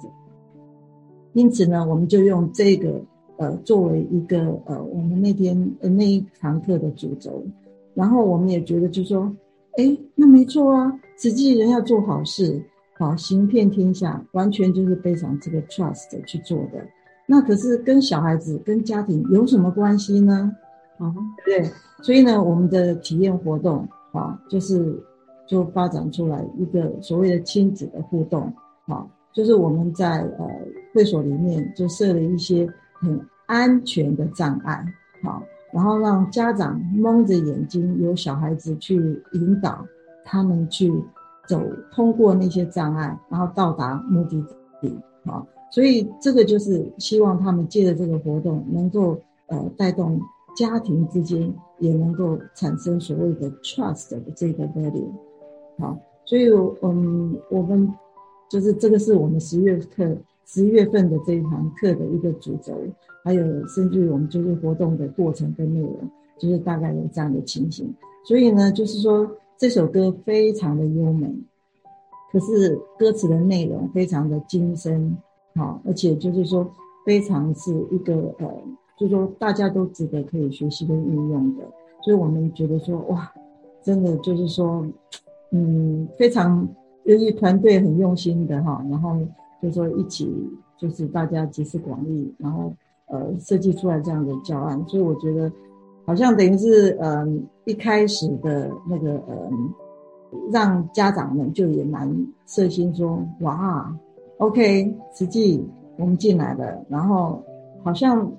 [1.34, 3.02] 因此呢，我们就用这个
[3.38, 7.44] 呃作为一个呃我们那天呃那一堂课的主轴，
[7.96, 9.36] 然后我们也觉得就说，
[9.78, 16.88] 哎，那没错啊，慈济人要做好事，好行遍天下，完全就是背上这个 trust 去做的。
[17.28, 20.52] 那可是跟小孩子跟家庭有什么关系呢？
[20.98, 21.70] 啊、嗯，对，
[22.02, 24.96] 所以呢，我们的体验活动啊，就是
[25.48, 28.44] 就发展出来一个所谓的亲子的互动
[28.88, 30.48] 啊，就是我们在呃
[30.94, 34.86] 会所里面就设了一些很安全的障碍，
[35.24, 39.86] 好，然后让家长蒙着眼睛，由小孩子去引导
[40.24, 40.94] 他们去
[41.48, 41.62] 走
[41.92, 44.42] 通过那些障碍，然后到达目的
[44.80, 45.46] 地，好。
[45.76, 50.18] 所以这个就是希望他们借着这个活动，能够呃带动
[50.56, 55.10] 家庭之间也能够产生所谓的 trust 的这个 value，
[55.78, 56.48] 好，所以
[56.82, 57.94] 嗯我们
[58.50, 62.74] 就是这个是我们十月课十月份的这一堂课的一个主轴，
[63.26, 67.94] 还有甚至于我们就是活动的过程跟内容，就是大概有这样的情形。
[68.24, 71.30] 所以呢，就是说这首歌非常的优美，
[72.32, 75.18] 可是歌词的内容非常的精深。
[75.56, 76.70] 好，而且就是说，
[77.06, 78.46] 非常是一个呃，
[78.98, 81.64] 就是说大家都值得可以学习跟运用的，
[82.04, 83.32] 所以我们觉得说，哇，
[83.82, 84.86] 真的就是说，
[85.52, 86.68] 嗯，非常
[87.06, 89.18] 由于团队很用心的哈，然后
[89.62, 90.30] 就说一起
[90.78, 92.74] 就是大家集思广益，然后
[93.06, 95.50] 呃设计出来这样的教案，所以我觉得
[96.06, 99.50] 好像等于是嗯、一开始的那个呃，
[100.52, 102.14] 让家长们就也蛮
[102.46, 103.98] 设心说，哇。
[104.38, 105.66] OK，实际
[105.98, 107.42] 我们进来了，然后
[107.84, 108.30] 好像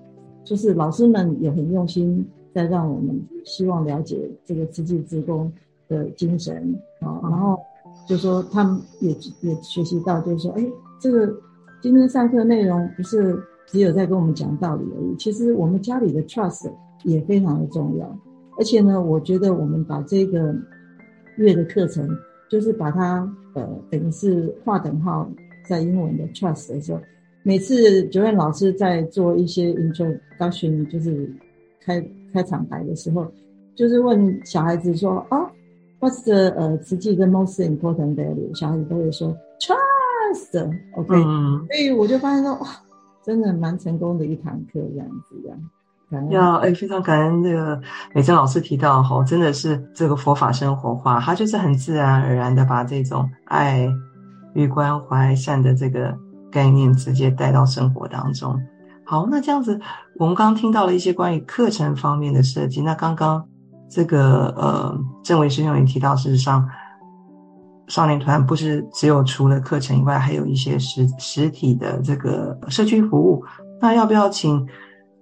[0.44, 2.22] 就是老师们也很用心，
[2.54, 5.50] 在让我们希望了解这个慈济职工
[5.88, 7.58] 的精神啊，然后
[8.06, 10.66] 就说他们也也学习到，就是说，哎，
[11.00, 11.34] 这个
[11.80, 13.34] 今天上课内容不是
[13.66, 16.70] 只有在跟我们讲道理而已，其实我们家里的 trust
[17.04, 18.06] 也非常的重要，
[18.58, 20.54] 而且呢，我觉得我们把这个
[21.38, 22.06] 月的课程，
[22.50, 25.26] 就是把它呃等于是划等号。
[25.66, 27.00] 在英文的 trust 的时候，
[27.42, 31.30] 每次 Joanne 老师在做一些 introduction，就是
[31.84, 32.02] 开
[32.32, 33.26] 开场白的时候，
[33.74, 35.38] 就是问小孩子说：“啊、
[36.00, 40.70] oh,，What's the 呃实际的 most important value？” 小孩子都会说 “trust”。
[40.96, 42.66] OK，、嗯、所以我就发现说，哇，
[43.24, 46.30] 真的蛮成功的一堂课，这样子这样。
[46.30, 47.80] 要哎，非常感恩这个
[48.14, 53.88] 美珍老师提到哈，真的是这个佛法生活化，他就是很自然而然的把这种爱。
[54.56, 56.12] 与关怀善的这个
[56.50, 58.60] 概念直接带到生活当中。
[59.04, 59.80] 好，那这样子，
[60.18, 62.82] 我们刚刚听到了一些关于课程方面的设计。
[62.82, 63.46] 那刚刚
[63.88, 66.68] 这个呃，正维师兄也提到，事实上，
[67.86, 73.44] 少年团不是只有除了课程以外，还有一些实实体的这个社区服务。
[73.80, 74.66] 那要不要请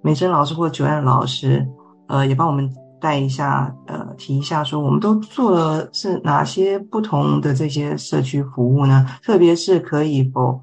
[0.01, 1.67] 美珍老师或九安老师，
[2.09, 2.71] 呃，也帮我们？
[3.01, 9.07] 带一下，呃，提一下，说我们都做了是哪些不同的这些社区服务呢？
[9.23, 10.61] 特别是可以否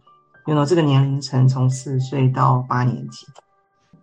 [0.48, 3.26] 用到这个年龄层，从四岁到八年级。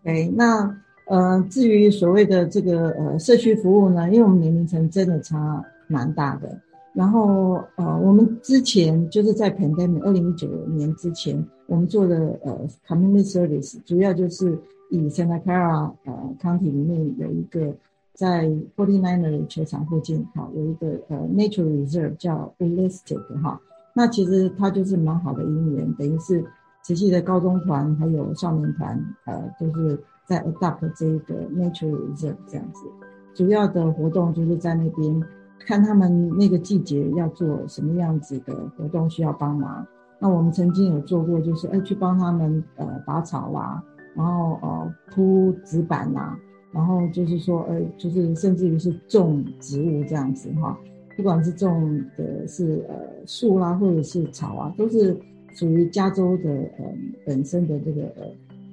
[0.05, 0.75] 哎，那
[1.07, 6.61] 呃，至于所谓的这个呃社区服务呢，因为我们年龄层真的差蛮大的。
[6.95, 14.59] 然后呃，我们之前就是在 pandemic 二零一九年之前，我们做的呃 community service 主要就是
[14.91, 17.75] 以 Santa Clara 呃 County 里面有一个。
[18.19, 23.61] 在 Forty Niner 球场附近，哈，有一个呃 Nature Reserve 叫 Holistic 哈，
[23.95, 26.45] 那其实它就是蛮好的因缘，等于是
[26.83, 29.97] 慈济的高中团还有少年团，呃，就是
[30.27, 32.87] 在 adopt 这一个 Nature Reserve 这样子。
[33.35, 35.23] 主要的活动就是在那边
[35.65, 39.87] 看他们那个季节要做什么样子的活动需要帮忙。
[40.19, 43.81] 那我们曾经有做过，就是哎去帮他们呃拔草啦，
[44.17, 46.37] 然后呃铺纸板啦。
[46.73, 50.79] 然后就是说，呃，就是甚至于是种植物这样子哈，
[51.17, 52.95] 不管是种的是呃
[53.27, 55.17] 树啦，或者是草啊，都是
[55.55, 56.85] 属于加州的呃
[57.25, 58.27] 本身的这个呃，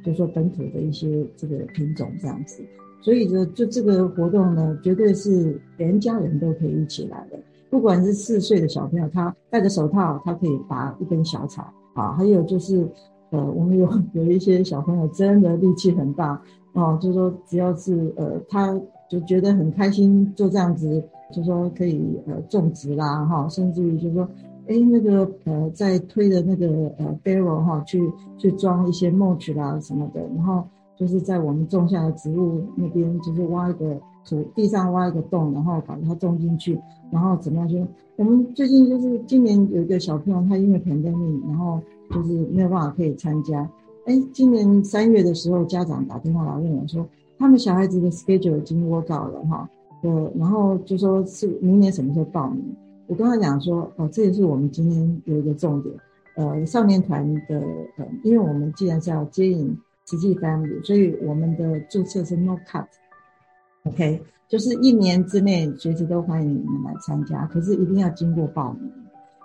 [0.03, 2.61] 就说本土的一些这个品种这样子。
[3.01, 7.37] 所以就就这个活动呢，绝对是全家人都可以一起来的。
[7.69, 12.13] 不管是四岁的小朋友，他戴着手套，他可以拔一根小草啊。
[12.13, 12.87] 还有就是，
[13.29, 16.41] 呃，我们有 有一些小朋友真的力气很大。
[16.75, 21.01] 哦，就是说只要是呃，他就觉得很开心做这样子，
[21.31, 24.27] 就说可以呃种植啦哈，甚至于就说，
[24.67, 26.67] 哎那个呃在推的那个
[26.97, 28.01] 呃 barrel 哈，去
[28.37, 30.63] 去装一些 mulch 啦什么的，然后
[30.97, 33.97] 就是在我们种下的植物那边，就是挖一个
[34.27, 36.77] 土地上挖一个洞，然后把它种进去，
[37.09, 37.77] 然后怎么样就
[38.17, 41.79] 我们最近就是今年有一个小朋友，他因为 pandemic，然后
[42.11, 43.69] 就是没有办法可以参加。
[44.05, 47.07] 哎，今年三月的时候，家长打电话来问我说，
[47.39, 49.67] 他们小孩子的 schedule 已经 work out 了哈，
[50.03, 52.63] 呃，然后就说是明年什么时候报名？
[53.07, 55.95] 我跟他讲说，哦，这也是我们今天有一个重点，
[56.35, 57.59] 呃，少年团的，
[57.97, 59.75] 呃，因为我们既然是要接引
[60.05, 68.91] 实际 family，所以我们的注册是 no cut，OK，就是一年之内随时都欢迎你们来参加，可是一定要经过报名。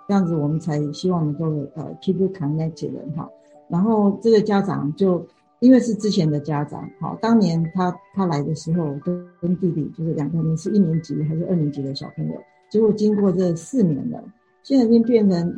[0.07, 1.45] 这样子我们才希望能够
[1.75, 3.27] 呃 keep you connected 哈，
[3.71, 5.25] 然后这个家长就
[5.61, 12.33] 因为是之前的家长，好，当年他他来的时候跟跟弟弟就是两个人是一年级还是二年级的小朋友，
[12.69, 14.21] 结果经过这四年了，
[14.61, 15.57] 现在已经变成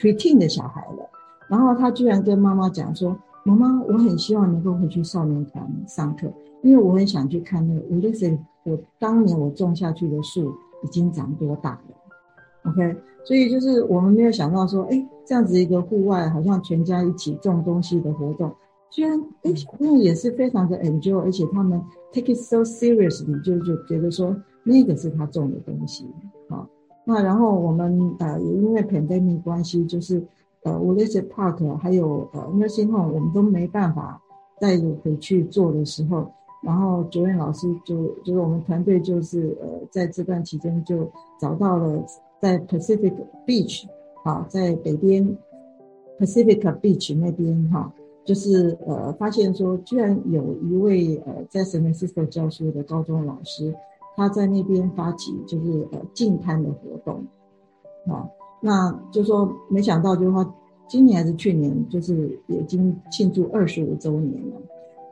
[0.00, 1.08] preteen 的小孩了，
[1.48, 6.32] 然后他居然跟妈妈讲说，妈妈，我很希望能够回去少年团上课，
[6.62, 10.52] 因为我很想去看那个 Ulysses，我当年我种下去的树
[10.82, 11.94] 已经长多大了。
[12.64, 18.52] OK，所以就是我们没有想到说，哎，这样子一个户外好像全家一起种东西的活动，
[18.88, 21.82] 居然哎小朋友也是非常的 enjoy，而且他们
[22.12, 26.06] take it so seriously，就就觉得说那个是他种的东西，
[26.48, 26.64] 好，
[27.04, 30.24] 那然后我们呃也因为 pandemic 关系，就是
[30.62, 34.22] 呃 Ulysses Park 还有呃 Nursing Home 我们都没办法
[34.60, 36.30] 带回去做的时候，
[36.62, 41.10] 然后主任老师就就是我们团队就是呃在这段期间就
[41.40, 42.00] 找到了。
[42.42, 43.14] 在 Pacific
[43.46, 43.84] Beach，
[44.24, 45.38] 好，在北边
[46.18, 53.72] Pacific Beach 那边哈，就是呃，发现说，居然有一位呃在 San Francisco 教书的高中老师，
[54.16, 57.24] 他在那边发起就是呃净滩的活动，
[58.12, 58.28] 啊，
[58.60, 60.52] 那就说没想到就是说
[60.88, 64.56] 今年还是去年，就是已经庆祝二十五周年了，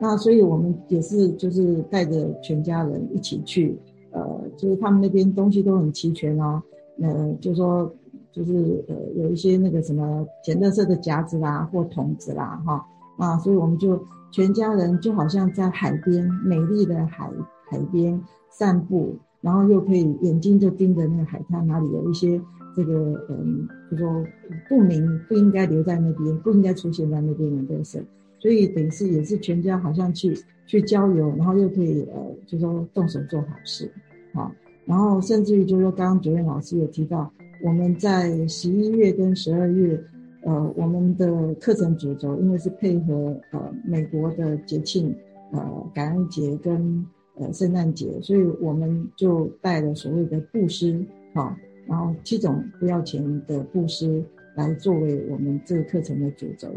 [0.01, 3.79] 那所以我们也是就是带着全家人一起去，
[4.11, 6.61] 呃，就是他们那边东西都很齐全哦。
[7.01, 7.91] 呃，就说
[8.31, 12.85] 就是呃，有一些那个什么捡垃圾的夹子啦，或桶子啦，哈
[13.17, 17.29] 啊，所以我们就全家人就好像在海边，美丽的海
[17.69, 22.39] 海边散步，然后又可以眼睛就盯着那个海滩，哪里有一些
[22.75, 24.23] 这个嗯，就说
[24.69, 28.01] 不明不应该留在那边，不应该出现在那边的东西，
[28.39, 33.91] 所以等于是也是全家好像去去郊游，然后又可以呃，就说动手做好事，
[34.33, 34.51] 啊。
[34.91, 37.31] 然后甚至于就是说，刚刚主任老师有提到，
[37.63, 39.97] 我们在十一月跟十二月，
[40.43, 45.15] 呃，我们的课程主轴因为是配合呃美国的节庆，
[45.53, 45.61] 呃
[45.93, 47.05] 感恩节跟
[47.37, 51.01] 呃圣诞节，所以我们就带了所谓的布施，
[51.33, 51.55] 好、
[51.87, 54.21] 然后七种不要钱的布施
[54.57, 56.67] 来作为我们这个课程的主轴。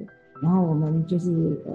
[0.41, 1.33] 然后我们就是
[1.67, 1.73] 呃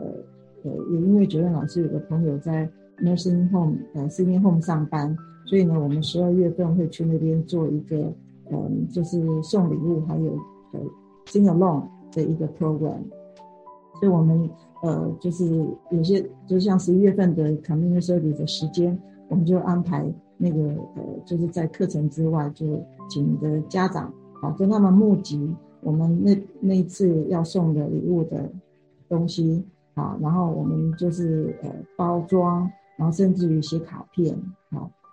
[0.64, 2.66] 呃，也因为主任老师有个朋友在
[3.04, 5.14] nursing home 呃 senior home 上班。
[5.50, 8.14] 所以呢，我们十二月份会去那边做一个，
[8.52, 10.32] 嗯，就是送礼物，还有
[10.74, 10.80] 呃
[11.26, 11.82] ，sing along
[12.12, 13.00] 的一个 program。
[14.00, 14.48] 所以我们
[14.84, 15.48] 呃，就是
[15.90, 18.96] 有些，就像十一月份的 community service 的时间，
[19.28, 20.06] 我们就安排
[20.38, 20.60] 那个
[20.96, 22.80] 呃，就是在课程之外，就
[23.10, 28.48] 请的家长好跟他们募集我们那那一次要送的礼物的
[29.08, 34.38] 东西好，然后我们就是呃包装，然后甚至于写卡片。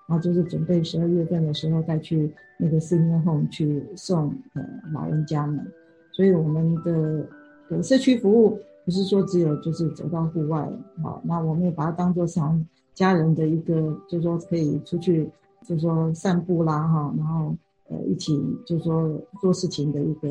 [0.08, 5.66] 然后就是准备十二月份的时候再去那个 senior home 去送呃老人家们，
[6.12, 7.26] 所以我们的
[7.68, 10.70] 的社区服务不是说只有就是走到户外，
[11.02, 13.74] 好，那我们也把它当做像家人的一个，
[14.08, 15.28] 就是说可以出去，
[15.66, 17.54] 就是说散步啦哈，然后
[17.88, 20.28] 呃一起就是说做事情的一个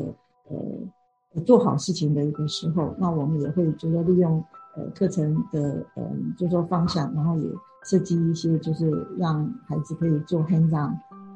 [0.48, 4.42] 呃做好事情的一个时候，那我们也会就是说利用
[4.76, 6.02] 呃课程的呃
[6.36, 7.50] 就说方向，然后也。
[7.88, 10.70] 设计一些就是让孩子可以做 HAND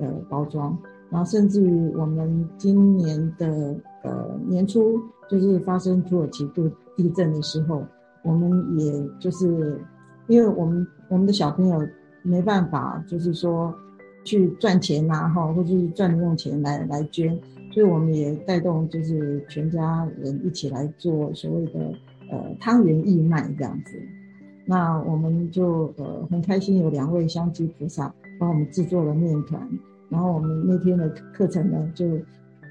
[0.00, 0.76] 的包装，
[1.08, 7.86] 然后甚至于我们今年的呃年初就是发生土耳其度地震的时候，
[8.24, 9.80] 我们也就是
[10.26, 11.86] 因为我们我们的小朋友
[12.24, 13.72] 没办法就是说
[14.24, 17.38] 去赚钱呐哈，或者是赚用钱来来捐，
[17.72, 21.92] 所以我们也带动就是全家人一起来做所谓的
[22.30, 24.00] 呃汤圆义卖这样子。
[24.66, 29.68] 那我们就呃很开心，有两位香积菩萨帮我们制作了面团，
[30.08, 32.06] 然后我们那天的课程呢，就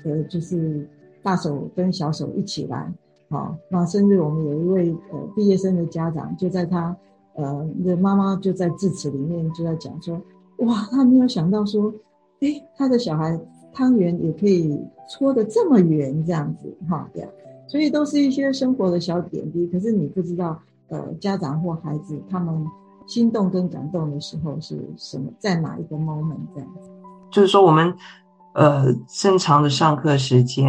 [0.05, 0.87] 呃就是
[1.21, 2.89] 大手跟小手一起来，
[3.29, 6.95] 好，那甚至我们有一位呃毕业生的家长，就在他
[7.33, 10.15] 呃的妈妈就在致辞里面就在讲说，
[10.59, 11.93] 哇，他没有想到说，
[12.39, 13.37] 诶，他的小孩
[13.73, 14.79] 汤圆也可以
[15.09, 17.29] 搓得这么圆这样子，哈，这样，
[17.69, 20.59] 所以都是一些生活的小点滴，可是你不知道。
[20.91, 22.65] 呃，家长或孩子他们
[23.05, 25.29] 心动跟感动的时候是什么？
[25.37, 26.89] 在哪一个 moment 这样子？
[27.29, 27.93] 就是说，我们
[28.55, 30.65] 呃正常的上课时间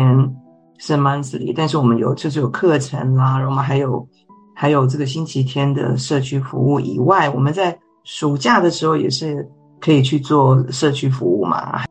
[0.77, 4.07] 是 monthly，但是我们有就是有课程啦，然后我们还有
[4.55, 11.85] 还有这个星期天的社区服务以外，我们在暑假的时候也是可以去做社区服务嘛。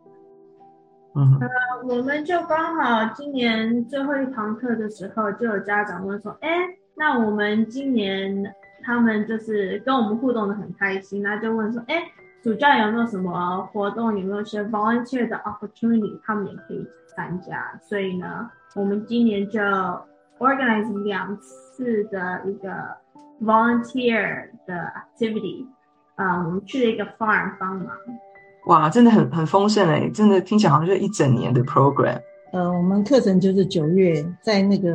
[1.15, 1.47] 嗯，呃，
[1.87, 6.49] 我们就刚好今年最后一堂课的时候，就有家长问说：“哎，
[6.95, 8.43] 那我们今年
[8.83, 11.95] 他们就是跟我们互动的很开心，那就问说：哎，
[12.43, 14.17] 暑假有没有什么活动？
[14.19, 16.19] 有没有些 volunteer 的 opportunity？
[16.23, 17.79] 他们也可以参加。
[17.81, 19.59] 所以呢，我们今年就
[20.37, 22.71] organize 两次的一个
[23.41, 25.65] volunteer 的 activity，
[26.15, 27.87] 啊、我们去了一个 farm 帮忙。”
[28.69, 32.21] 哇，真的很很丰盛哎，真的听起来好像就是一整年的 program。
[32.51, 34.91] 呃，我们课程就是九月在那个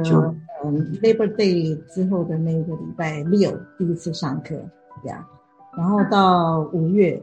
[0.64, 4.54] 嗯 Labor Day 之后的那个礼拜六第一次上课，
[5.02, 5.26] 这样，
[5.76, 7.20] 然后到五月，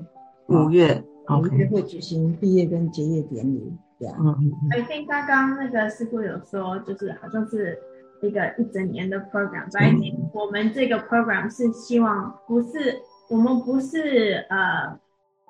[0.47, 4.15] 五月五月会举行毕业跟结业典礼，这样。
[4.19, 7.79] 嗯，I think 刚刚那个师傅有说，就是好像是
[8.21, 12.99] 一个一整年的 program，所以我们这个 program 是希望不是
[13.29, 14.99] 我们不是呃。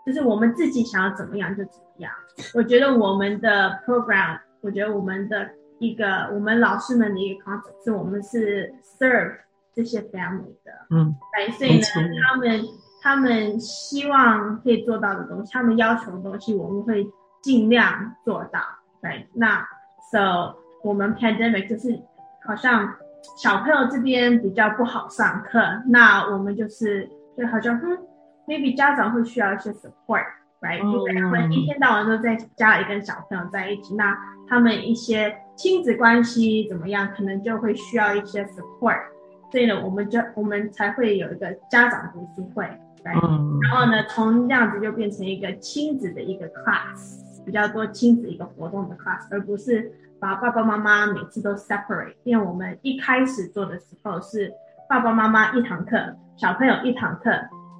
[0.06, 2.12] 就是我们自己想要怎么样就怎么样。
[2.56, 5.50] 我觉得我们的 program，我觉得我们的
[5.80, 9.38] 一个我们老师们的一个 concept 是我们是 serve
[9.74, 11.84] 这些 family 的，嗯，对，所以呢，
[12.24, 12.62] 他们
[13.02, 17.06] 他们希望可以做到的东西，他们要求的东西，我们会
[17.42, 18.60] 尽量做到，
[19.02, 19.28] 对。
[19.34, 19.66] 那
[20.12, 22.00] so 我们 pandemic 就是
[22.46, 22.92] 好像
[23.38, 27.98] 小朋友这边比较不好上课，那我们就是就好像哼。
[28.52, 30.80] Maybe 家长会需要一些 support，right？
[30.80, 34.14] 因为他们一天到晚都在家里跟小朋友在一起，那
[34.50, 39.00] 他们一些亲子关系怎么样，可能就会需要一些 support。
[39.50, 42.66] 所以呢，我们就我们才会有一个家长读书会
[43.06, 43.62] ，right？
[43.62, 49.90] 然后呢，从这样子就变成一个亲子的一个 class，比较多亲子一个活动的 class，而不是
[50.20, 52.16] 把爸爸妈妈每次都 separate。
[52.26, 54.54] 因为我们一开始做的时候是
[54.90, 57.32] 爸爸妈妈一堂课，小朋友一堂课。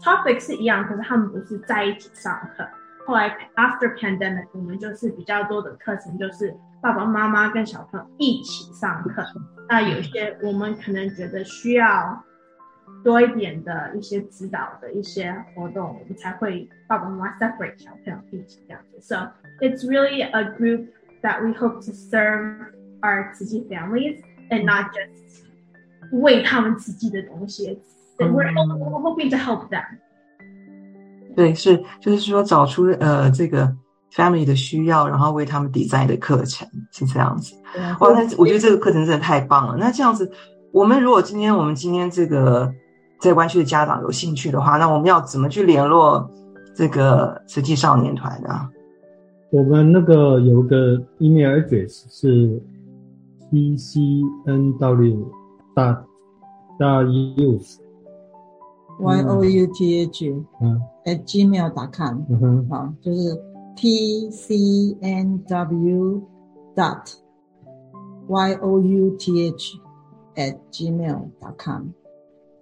[0.04, 2.68] Topic 是一样，可是他们不是在一起上课。
[3.06, 9.24] 后来 after pandemic，我们就是比较多的课程，就是爸爸妈妈跟小朋友一起上课。
[9.70, 12.24] 那有一些我们可能觉得需要
[13.04, 19.00] 多一点的一些指导的一些活动，我们才会爸爸妈妈 separate 小朋友一起这样子。
[19.02, 20.88] So it's really a group
[21.22, 22.58] that we hope to serve
[23.02, 25.44] our 慈济 families and not just
[26.12, 27.80] 为他们慈济的东西。
[28.28, 28.54] We're
[29.02, 29.84] hoping to help them。
[31.36, 33.74] 对，是，就是说找出呃这个
[34.14, 37.56] family 的需要，然后为他们 design 的课程是这样子。
[38.00, 39.78] 哇，那我觉得这个课程真的太棒了。
[39.78, 40.30] 那这样子，
[40.72, 42.70] 我们如果今天我们今天这个
[43.20, 46.30] 在湾区的家长有兴趣的话，那我们要怎么去联络
[46.76, 48.70] 这个慈济少年团呢？
[49.52, 52.62] 我们那个有个 email address 是
[53.52, 55.26] tcnw
[55.74, 56.04] 大
[56.78, 57.78] 大 youth。
[59.00, 63.36] Y o u t h，嗯，at gmail.com，嗯哼，好，就是
[63.76, 66.22] t c n w
[66.76, 67.14] dot
[68.28, 69.80] y o u t h
[70.36, 71.84] at gmail.com，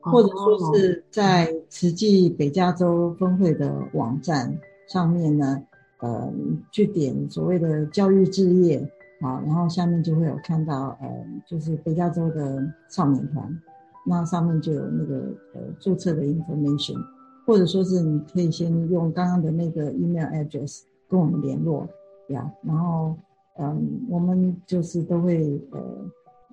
[0.01, 4.57] 或者说是在慈济北加州分会的网站
[4.87, 5.61] 上面呢，
[5.99, 6.31] 呃，
[6.71, 8.79] 去点所谓的教育置业，
[9.21, 11.07] 好，然后下面就会有看到，呃，
[11.45, 13.61] 就是北加州的少年团。
[14.09, 15.15] 那上面就有那个
[15.53, 16.99] 呃注册的 information，
[17.45, 21.87] 或者说是你可以先用刚刚的那个 email address 跟我们联络
[22.29, 22.51] 呀。
[22.63, 23.15] 然后
[23.59, 25.79] 嗯，我们就是都会呃，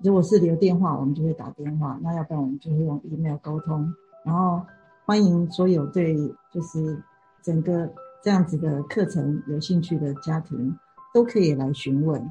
[0.03, 3.91] 如果是留电话，我们就会打电话；那要不然我们就会用 email 沟通。
[4.23, 4.61] 然后
[5.05, 6.15] 欢迎所有对
[6.53, 7.01] 就是
[7.41, 7.89] 整个
[8.21, 10.77] 这样子的课程有兴趣的家庭
[11.13, 12.21] 都可以来询问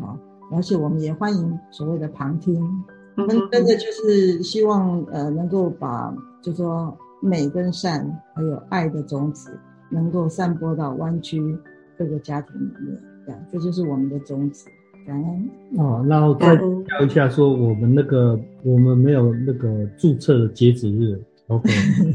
[0.00, 0.18] 啊，
[0.50, 2.66] 而且我们也欢迎所谓的旁听。
[3.16, 8.04] 我们真的就是希望，呃，能够把，就说美跟善，
[8.34, 9.50] 还有爱的种子，
[9.90, 11.40] 能够散播到湾区
[11.98, 14.64] 各个家庭里面，这样，这就是我们的宗旨。
[15.04, 15.50] 感恩。
[15.78, 21.68] 哦，然后再聊一下，说我们那个我们没有那个注册的截止日，OK。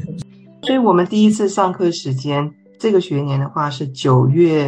[0.64, 4.66] 所以我们第一次上课时间，这个学年的话是九月，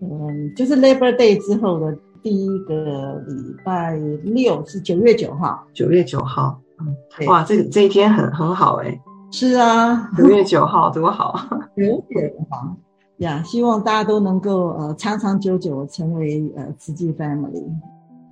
[0.00, 1.96] 嗯，就是 Labor Day 之后的。
[2.22, 9.00] 第一个礼拜六是九月九号，九月九号，嗯，哇，这个这一天很很好哎，
[9.32, 11.34] 是啊，九月九号多好，
[11.76, 12.76] 九月好
[13.18, 17.64] 呀，希望大家都能够呃长长久久成为呃慈济 family，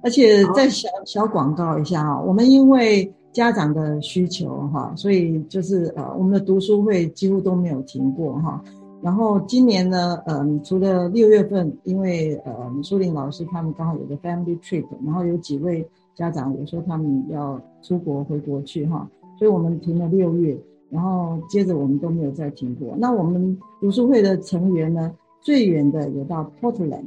[0.05, 8.63] 而且再小小广告一下哈，我们因为家长的需求哈，所以就是呃我们的读书会几乎都没有停过哈。
[9.03, 20.55] 然后今年呢，嗯，除了六月份，因为呃，苏玲老师他们刚好有个 family trip，然后有几位家长有说他们要出国回国去哈，所以我们停了六月，
[20.91, 22.95] 然后接着我们都没有再停过。
[22.99, 27.07] 那我们读书会的成员呢，最远的有到 Portland，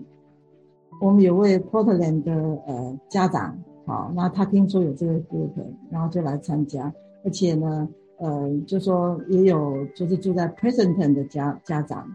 [1.00, 2.34] 我们有位 Portland 的
[2.66, 5.52] 呃家长，好，那他听说有这个 group，
[5.92, 6.92] 然后就来参加，
[7.24, 7.88] 而且呢，
[8.24, 12.08] 呃，就说也有就是住在 Presenton 的家家长，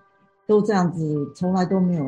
[0.46, 2.04] 都这样子，从来都没有。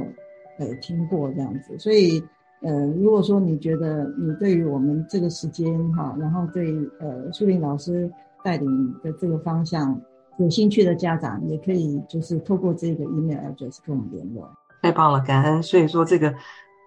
[0.59, 2.23] 呃，听过这样子，所以，
[2.61, 8.13] 呃，如果说你觉得你对于我们这个时间哈，然后对呃苏林老师
[8.45, 9.99] 带领的这个方向
[10.37, 14.47] 有兴趣的家长，也可以就是透过这个 email address 跟我们联络。
[14.83, 15.63] 太棒了，感恩。
[15.63, 16.35] 所以说这个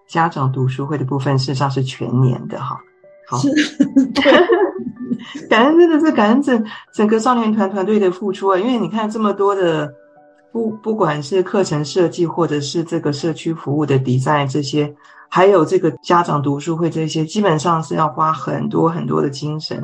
[0.06, 2.78] 家长读书会的部分，事实上是全年的哈。
[3.26, 3.48] 好，是
[5.50, 9.92] 感恩真的是感恩整整个少年团团队的付出啊，因为你看这么多的。
[10.52, 14.94] 不，不管是课程设计，或者是这个社区服务的 design 这些，
[15.28, 19.82] 还有这个家长读书会这些，基本上是要花很多很多的精神，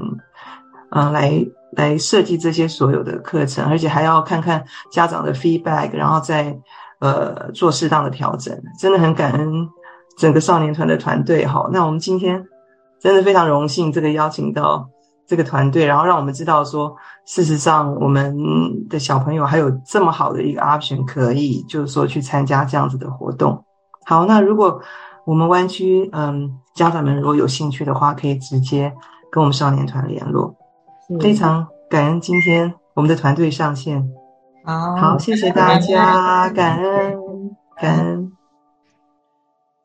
[0.90, 6.56] 嗯、来来设计这些所有的课程，而且还要看看家长的 feedback，然后再
[7.00, 8.56] 呃做适当的调整。
[8.78, 9.68] 真的很感恩
[10.16, 11.68] 整个少年团的团队哈。
[11.72, 12.46] 那我们今天
[13.00, 14.88] 真的非常荣幸，这个邀请到。
[15.30, 16.92] 这个团队，然后让我们知道说，
[17.24, 18.36] 事实上我们
[18.88, 23.64] 的小朋友还有这么好的一个 option 可以，就是说去参加这样子的活动。
[24.04, 24.82] 好，那如果
[25.24, 28.92] 我们湾区嗯家长们如果有兴趣的话，可以直接
[29.30, 30.52] 跟我们少年团联络。
[31.20, 34.04] 非常感恩今天我们的团队上线。
[34.64, 37.16] 好，好，谢谢大家，感恩
[37.80, 38.32] 感恩。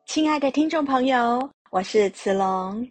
[0.06, 2.84] 亲爱的听众朋友，我是慈龙。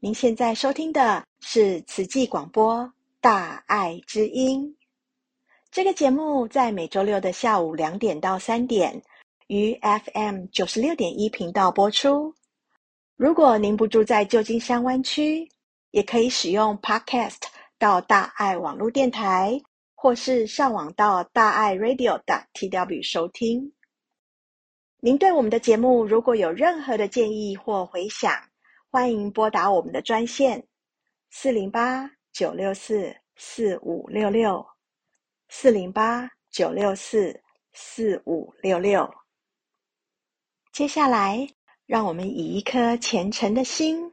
[0.00, 2.84] 您现在收听的是慈济广播
[3.20, 4.76] 《大爱之音》
[5.72, 9.02] 这个节目，在每周六的下午两点到三点，
[9.48, 12.32] 于 FM 九十六点一频道播出。
[13.16, 15.48] 如果您不住在旧金山湾区，
[15.90, 17.40] 也可以使用 Podcast
[17.76, 19.60] 到大爱网络电台，
[19.96, 23.72] 或是上网到大爱 Radio 的 TW 收听。
[25.00, 28.47] 您对我们的节目如果有任何的建议或回响，
[28.90, 30.66] 欢迎拨打我们的专线
[31.28, 34.66] 四零八九六四四五六六
[35.50, 37.38] 四零八九六四
[37.74, 39.14] 四五六六。
[40.72, 41.46] 接下来，
[41.84, 44.10] 让我们以一颗虔诚的心，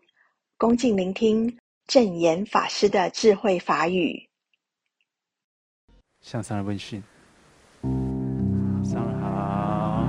[0.57, 1.57] 恭敬聆听
[1.88, 4.30] 证严法师的智慧法语。
[6.19, 7.01] 向上人问讯，
[8.84, 10.05] 上人好。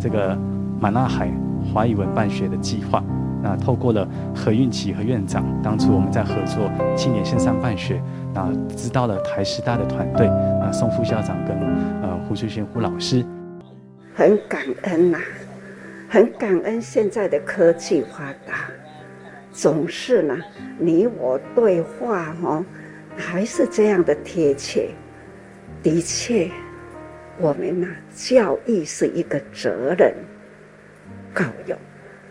[0.00, 0.36] 这个
[0.80, 1.28] 玛纳海
[1.74, 3.02] 华语文办学的计划。
[3.42, 8.00] 那透过了何运琪和院长，当初我们在合作青年线上办学，
[8.34, 11.56] 那知道了台师大的团队，啊宋副校长跟
[12.02, 13.24] 呃胡翠璇胡老师，
[14.14, 15.18] 很感恩呐、
[16.08, 18.70] 很感恩现在的科技发达，
[19.52, 20.36] 总是呢
[20.78, 22.64] 你我对话哦，
[23.16, 24.90] 还是这样的贴切。
[25.82, 26.50] 的确，
[27.38, 30.14] 我们呢教育是一个责任，
[31.34, 31.74] 教育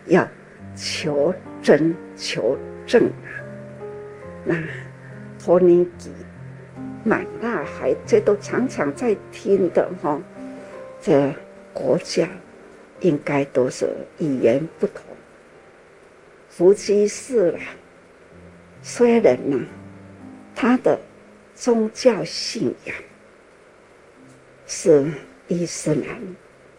[0.06, 0.24] 要。
[0.76, 2.56] 求真求
[2.86, 3.28] 正啊！
[4.44, 4.56] 那
[5.38, 6.10] 托尼基、
[7.04, 10.20] 满大海，这都常常在听的哈。
[11.00, 11.32] 这
[11.74, 12.28] 国家
[13.00, 13.86] 应该都是
[14.18, 15.02] 语言不同。
[16.48, 17.60] 伏击寺啦，
[18.82, 19.58] 虽然呢，
[20.54, 20.98] 他的
[21.54, 22.96] 宗教信仰
[24.66, 25.06] 是
[25.48, 26.18] 伊斯兰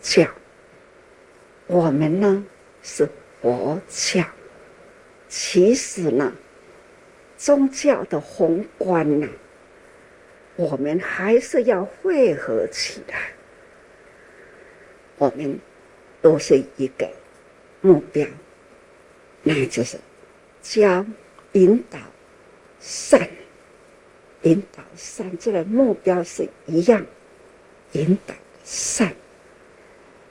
[0.02, 0.28] 教，
[1.68, 2.44] 我们呢
[2.82, 3.08] 是。
[3.42, 4.24] 佛教，
[5.28, 6.32] 其实呢，
[7.38, 9.28] 宗教的宏观呢，
[10.56, 13.32] 我们还是要汇合起来。
[15.18, 15.60] 我们
[16.22, 17.10] 都是一个
[17.82, 18.28] 目标，
[19.42, 19.98] 那就是
[20.62, 21.04] 教
[21.54, 21.98] 引导
[22.80, 23.28] 善，
[24.44, 27.04] 引导善，这个目标是一样，
[27.94, 29.12] 引导善。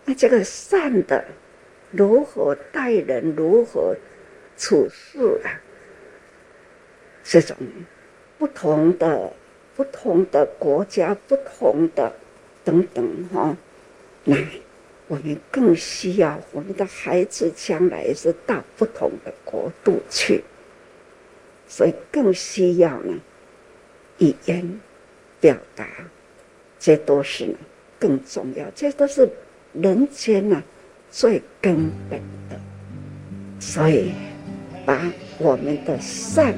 [0.04, 1.24] 那这个善的。
[1.91, 3.97] 如何待人，如何
[4.57, 5.61] 处事啊？
[7.22, 7.57] 这种
[8.38, 9.32] 不同的、
[9.76, 12.12] 不同的国家、不同的
[12.64, 13.57] 等等哈、
[14.24, 14.36] 那
[15.07, 20.43] 我们更需要我们的孩子将来是到不同的国度去，
[21.68, 23.20] 所以更需要呢
[24.18, 24.80] 语言
[25.41, 25.86] 表达，
[26.78, 27.59] 这都是呢
[27.99, 29.28] 更重要，这都是
[29.72, 30.62] 人间呢。
[31.11, 32.58] 最根本的，
[33.58, 34.12] 所以
[34.86, 34.96] 把
[35.38, 36.54] 我们的善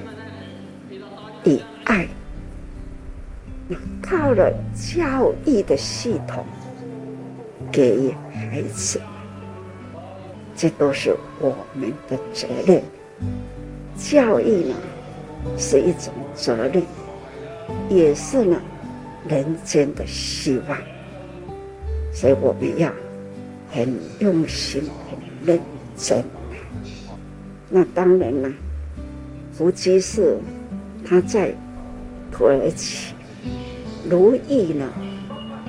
[1.45, 2.07] 与爱，
[3.67, 6.45] 那靠了教育的系统
[7.71, 9.01] 给孩子，
[10.55, 12.83] 这都是我们的责任。
[13.97, 14.75] 教育呢
[15.57, 16.83] 是一种责任，
[17.89, 18.61] 也是呢
[19.27, 20.79] 人间的希望，
[22.13, 22.93] 所以我们要
[23.73, 25.59] 很用心、很认
[25.97, 26.23] 真。
[27.71, 28.53] 那当然了，
[29.53, 30.37] 福基士
[31.05, 31.55] 他在
[32.31, 33.15] 土耳其，
[34.09, 34.87] 如意呢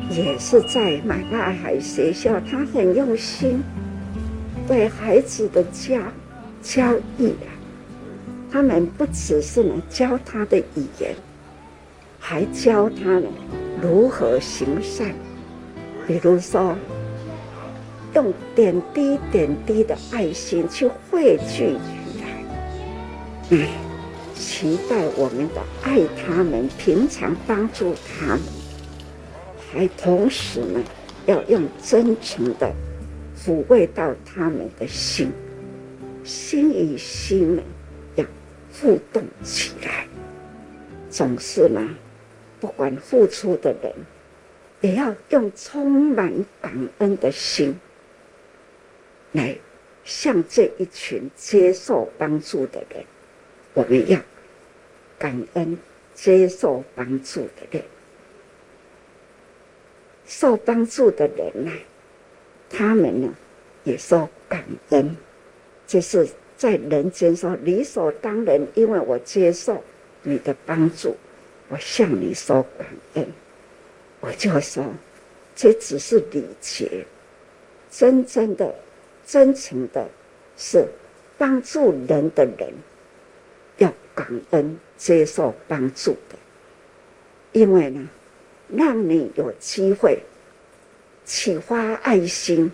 [0.10, 3.64] 也是在马大海学校，他很用心
[4.68, 5.98] 对孩子的教
[6.62, 7.48] 教育啊。
[8.52, 11.16] 他们不只是呢教他的语言，
[12.20, 13.28] 还教他呢
[13.82, 15.16] 如何行善，
[16.06, 16.76] 比如说
[18.14, 22.44] 用点滴点滴的爱心去汇聚起来，
[23.50, 23.68] 嗯，
[24.36, 28.42] 期待我们的爱他们，平常帮助他们，
[29.72, 30.84] 还同时呢
[31.26, 32.72] 要用真诚的
[33.38, 35.32] 抚慰到他们的心，
[36.24, 37.62] 心与心呢
[38.16, 38.26] 要。
[38.82, 40.08] 互动起来，
[41.08, 41.88] 总是呢，
[42.60, 43.94] 不管付出的人，
[44.82, 47.80] 也要用充满感恩的心，
[49.34, 49.56] 来
[50.04, 53.04] 向这一群接受帮助的人，
[53.74, 54.20] 我们要
[55.20, 55.78] 感恩
[56.16, 57.84] 接受帮助的人，
[60.26, 61.72] 受帮助的人呢，
[62.70, 63.36] 他们呢
[63.84, 65.16] 也说感恩，
[65.86, 66.28] 就是。
[66.56, 69.84] 在人间说理所当然，因为我接受
[70.22, 71.14] 你的帮助，
[71.68, 73.28] 我向你说感恩。
[74.22, 74.86] 我就说，
[75.58, 77.06] 这只是礼节，
[77.92, 78.74] 真正的、
[79.26, 80.08] 真诚的，
[80.58, 80.88] 是
[81.38, 82.74] 帮助人的人
[83.78, 86.38] 要感恩接受帮助的，
[87.52, 88.08] 因为呢，
[88.70, 90.20] 让你有机会
[91.26, 92.72] 启发爱心，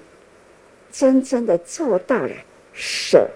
[0.92, 2.32] 真正的做到了
[2.74, 3.30] 舍。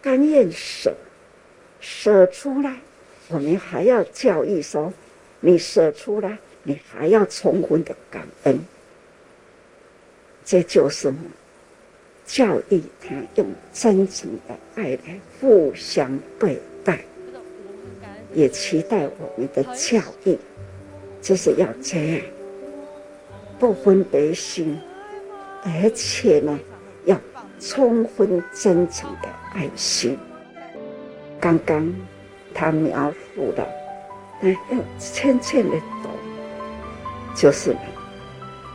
[0.00, 0.94] 甘愿舍，
[1.80, 2.78] 舍出来，
[3.28, 4.92] 我们还要教育说：
[5.40, 8.60] 你舍出来，你还要充分的感恩。
[10.44, 11.12] 这就是
[12.28, 17.00] 教育他用真诚的爱来互相对待，
[18.34, 20.38] 也期待我们的教育
[21.20, 22.22] 就是要这样，
[23.58, 24.78] 不分别心，
[25.64, 26.56] 而且呢，
[27.06, 27.18] 要。
[27.60, 30.16] 充分真诚的爱心。
[31.40, 31.92] 刚刚
[32.54, 33.66] 他描述的，
[34.42, 36.12] 哎，用浅浅的懂，
[37.34, 37.74] 就是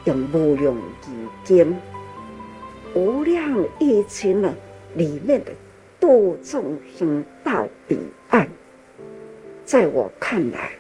[0.04, 1.74] 用无量义经、
[2.94, 4.54] 无量义经呢
[4.96, 5.52] 里面的
[6.00, 7.98] 度众生到彼
[8.30, 8.48] 岸。
[9.66, 10.72] 在我看来，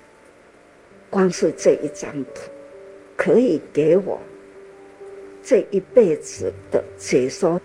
[1.09, 2.41] 光是这一张图，
[3.16, 4.20] 可以给我
[5.41, 7.59] 这一辈子的解说。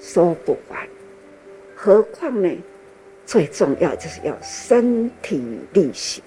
[0.00, 0.86] 说不完，
[1.74, 2.50] 何况呢？
[3.24, 5.42] 最重要就是要身体
[5.72, 6.22] 力行。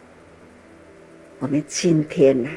[1.38, 2.49] 我们今天呢，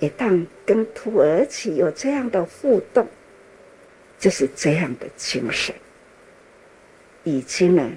[0.00, 3.06] 也当跟土耳其有这样的互动，
[4.18, 5.74] 就是这样的精神，
[7.22, 7.88] 已经呢，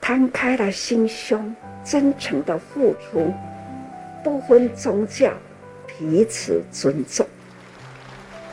[0.00, 3.32] 摊开了心胸，真诚的付出，
[4.22, 5.32] 不分宗教，
[5.86, 7.26] 彼此尊重，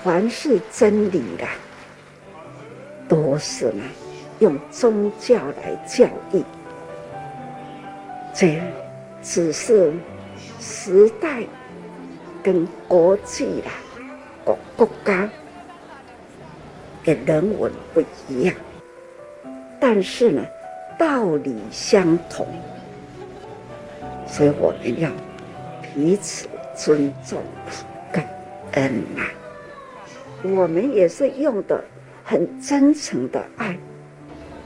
[0.04, 1.46] 凡是真理的。
[3.10, 3.84] 都是呢，
[4.40, 6.44] 用宗教来教育，
[8.34, 8.62] 这
[9.22, 9.94] 只是
[10.60, 11.44] 时代
[12.44, 13.72] 跟国际啦，
[14.44, 15.30] 国国家
[17.08, 18.54] 的人文不一样，
[19.80, 20.46] 但是呢，
[21.00, 22.46] 道理相同，
[24.28, 25.10] 所以我们要
[25.96, 27.42] 彼此尊重、
[28.12, 28.28] 感
[28.74, 29.24] 恩呐。
[30.44, 31.82] 我们也是用的。
[32.30, 33.78] 很真诚的爱，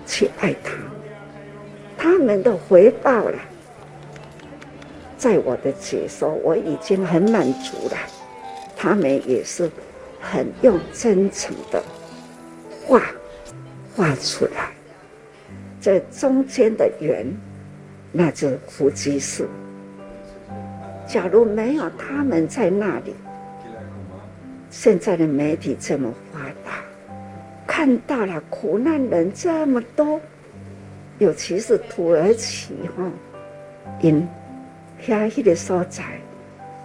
[0.07, 0.71] 去爱他，
[1.95, 3.37] 他们的回报了，
[5.15, 7.97] 在我的解说，我已经很满足了。
[8.75, 9.69] 他们也是
[10.19, 11.83] 很用真诚的
[12.85, 13.01] 画
[13.95, 14.71] 画出来，
[15.79, 17.25] 这中间的圆，
[18.11, 19.47] 那就是福基士。
[21.07, 23.13] 假如没有他们在那里，
[24.69, 26.81] 现在的媒体这么发达。
[27.67, 30.19] 看到了苦难人这么多，
[31.19, 33.09] 尤其是土耳其哈，
[34.01, 34.27] 因
[34.99, 36.03] 偏僻的所在，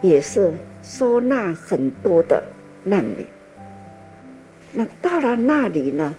[0.01, 2.42] 也是收纳很多的
[2.84, 3.26] 难民。
[4.79, 6.14] 那到了那里呢，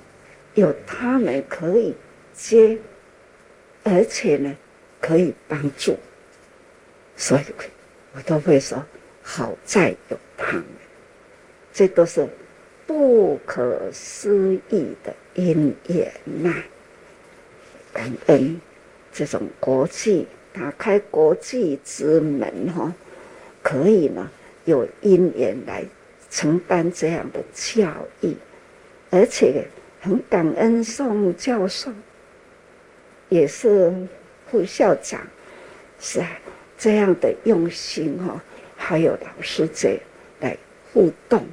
[0.56, 1.94] 有他们可以
[2.34, 2.76] 接，
[3.84, 4.58] 而且呢
[5.00, 5.96] 可以帮助，
[7.16, 7.44] 所以
[8.14, 8.84] 我都会说
[9.22, 10.66] 好在有他们，
[11.72, 12.28] 这都是。
[12.88, 16.64] 不可思议的因缘呐！
[17.92, 18.62] 感恩
[19.12, 22.94] 这种国际打开国际之门哈，
[23.62, 24.32] 可以呢
[24.64, 25.84] 有因缘来
[26.30, 28.34] 承担这样的教育，
[29.10, 29.66] 而且
[30.02, 31.92] 很感恩宋教授，
[33.30, 33.94] 也是
[34.50, 35.22] 副校长，
[36.00, 36.40] 是啊，
[36.78, 38.42] 这样的用心哈，
[38.76, 40.00] 还有老师这
[40.40, 40.58] 来
[40.94, 41.46] 互动，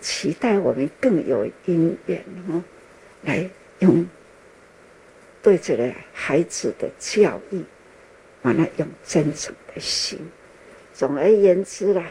[0.00, 2.62] 期待我们更有因缘哦，
[3.22, 3.48] 来
[3.80, 4.06] 用。
[5.42, 7.62] 对这个孩子的教育，
[8.42, 10.18] 完了用真诚的心。
[10.92, 12.04] 总而言之啦，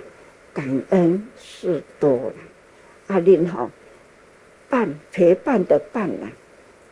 [0.54, 2.34] 感恩是多了。
[3.08, 3.70] 阿玲哈，
[4.70, 6.28] 伴陪伴的伴啦，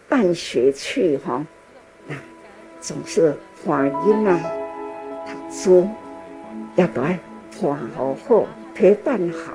[0.07, 1.45] 伴学去哈，
[2.07, 2.15] 那
[2.79, 4.39] 总是欢迎啊，
[5.25, 5.87] 读书
[6.75, 7.19] 要多爱
[7.59, 9.53] 欢好好陪伴好，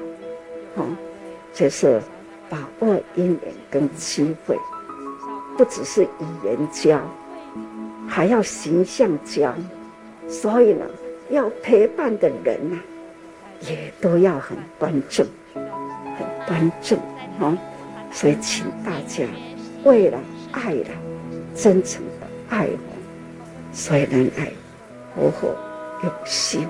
[0.77, 0.87] 哈，
[1.53, 2.01] 就是
[2.49, 4.57] 把握因缘跟机会。
[5.57, 7.01] 不只是语言教，
[8.09, 9.53] 还要形象教，
[10.29, 10.85] 所以呢，
[11.31, 12.79] 要陪伴的人呐、
[13.61, 16.99] 也都要很端正，很端正
[17.41, 17.59] 哦。
[18.11, 19.25] 所以，请大家
[19.85, 20.19] 为了
[20.53, 20.91] 爱了，
[21.55, 24.53] 真诚的爱我，所以能爱，
[25.15, 25.55] 活活
[26.03, 26.69] 用心，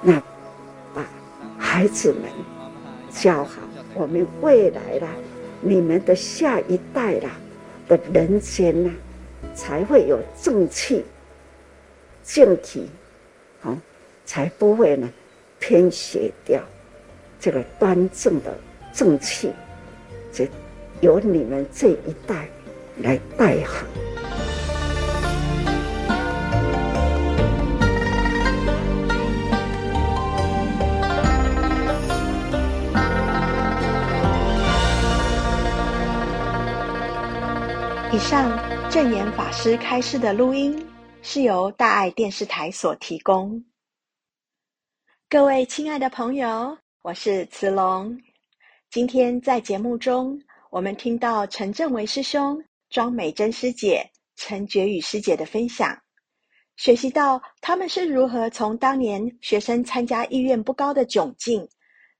[0.00, 0.22] 那
[0.94, 1.04] 把
[1.58, 2.22] 孩子们
[3.10, 3.60] 教好，
[3.94, 5.08] 我们未来啦，
[5.60, 7.30] 你们的下一代啦。
[7.88, 8.90] 的人间呐、
[9.54, 11.04] 才会有正气、
[12.24, 12.88] 正气，
[13.60, 13.76] 好，
[14.24, 15.10] 才不会呢
[15.58, 16.62] 偏斜掉
[17.40, 18.56] 这个端正的
[18.94, 19.52] 正气，
[20.32, 20.48] 这
[21.02, 22.48] 由你们这一代
[22.96, 23.86] 来带好。
[38.10, 38.58] 以上
[38.90, 40.86] 证严法师开示的录音
[41.22, 43.64] 是由大爱电视台所提供。
[45.28, 48.18] 各位亲爱的朋友，我是慈龙。
[48.92, 50.38] 今天在节目中，
[50.68, 55.98] 我们听到陈正维师兄、庄美珍师姐、陈觉宇师姐的分享，
[56.76, 61.66] 学习到他们是如何从当年学生参加意愿不高的窘境，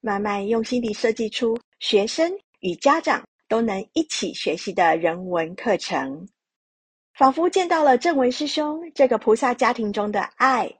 [0.00, 3.22] 慢慢用心地设计出学生与家长。
[3.48, 6.26] 都能一起学习的人文课程，
[7.12, 10.72] 仿佛见到了正维师兄这个菩萨家庭中的爱、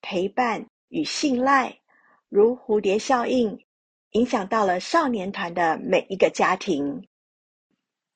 [0.00, 1.80] 陪伴与信赖，
[2.28, 3.58] 如蝴蝶效应，
[4.12, 7.06] 影响到了少年团的每一个家庭。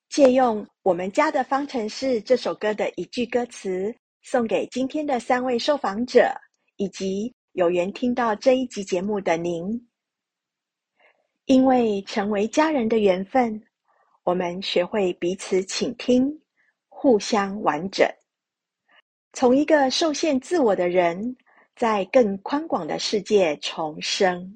[0.09, 6.33] 借用《我们家的方程式》这首歌的一句歌词，送给今天的三位受访者，
[6.77, 9.89] 以及有缘听到这一集节目的您。
[11.47, 13.63] 因为成为家人的缘分。
[14.25, 16.41] 我们学会彼此倾听，
[16.89, 18.05] 互相完整，
[19.33, 21.37] 从一个受限自我的人，
[21.77, 24.53] 在更宽广的世界重生。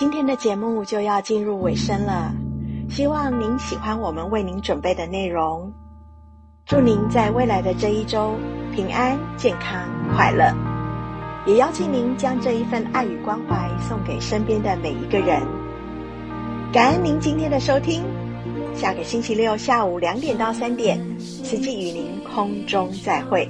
[0.00, 2.32] 今天的节目就要进入尾声了，
[2.88, 5.70] 希望您喜欢我们为您准备的内容。
[6.64, 8.34] 祝您在未来的这一周
[8.74, 9.86] 平安、健康、
[10.16, 10.54] 快乐。
[11.44, 15.42] 也邀请您将这一份爱与关怀送给身边的每一个人。
[16.72, 18.02] 感恩您今天的收听，
[18.74, 23.46] 下个星期六下午两点到三点，慈济与您空中再会。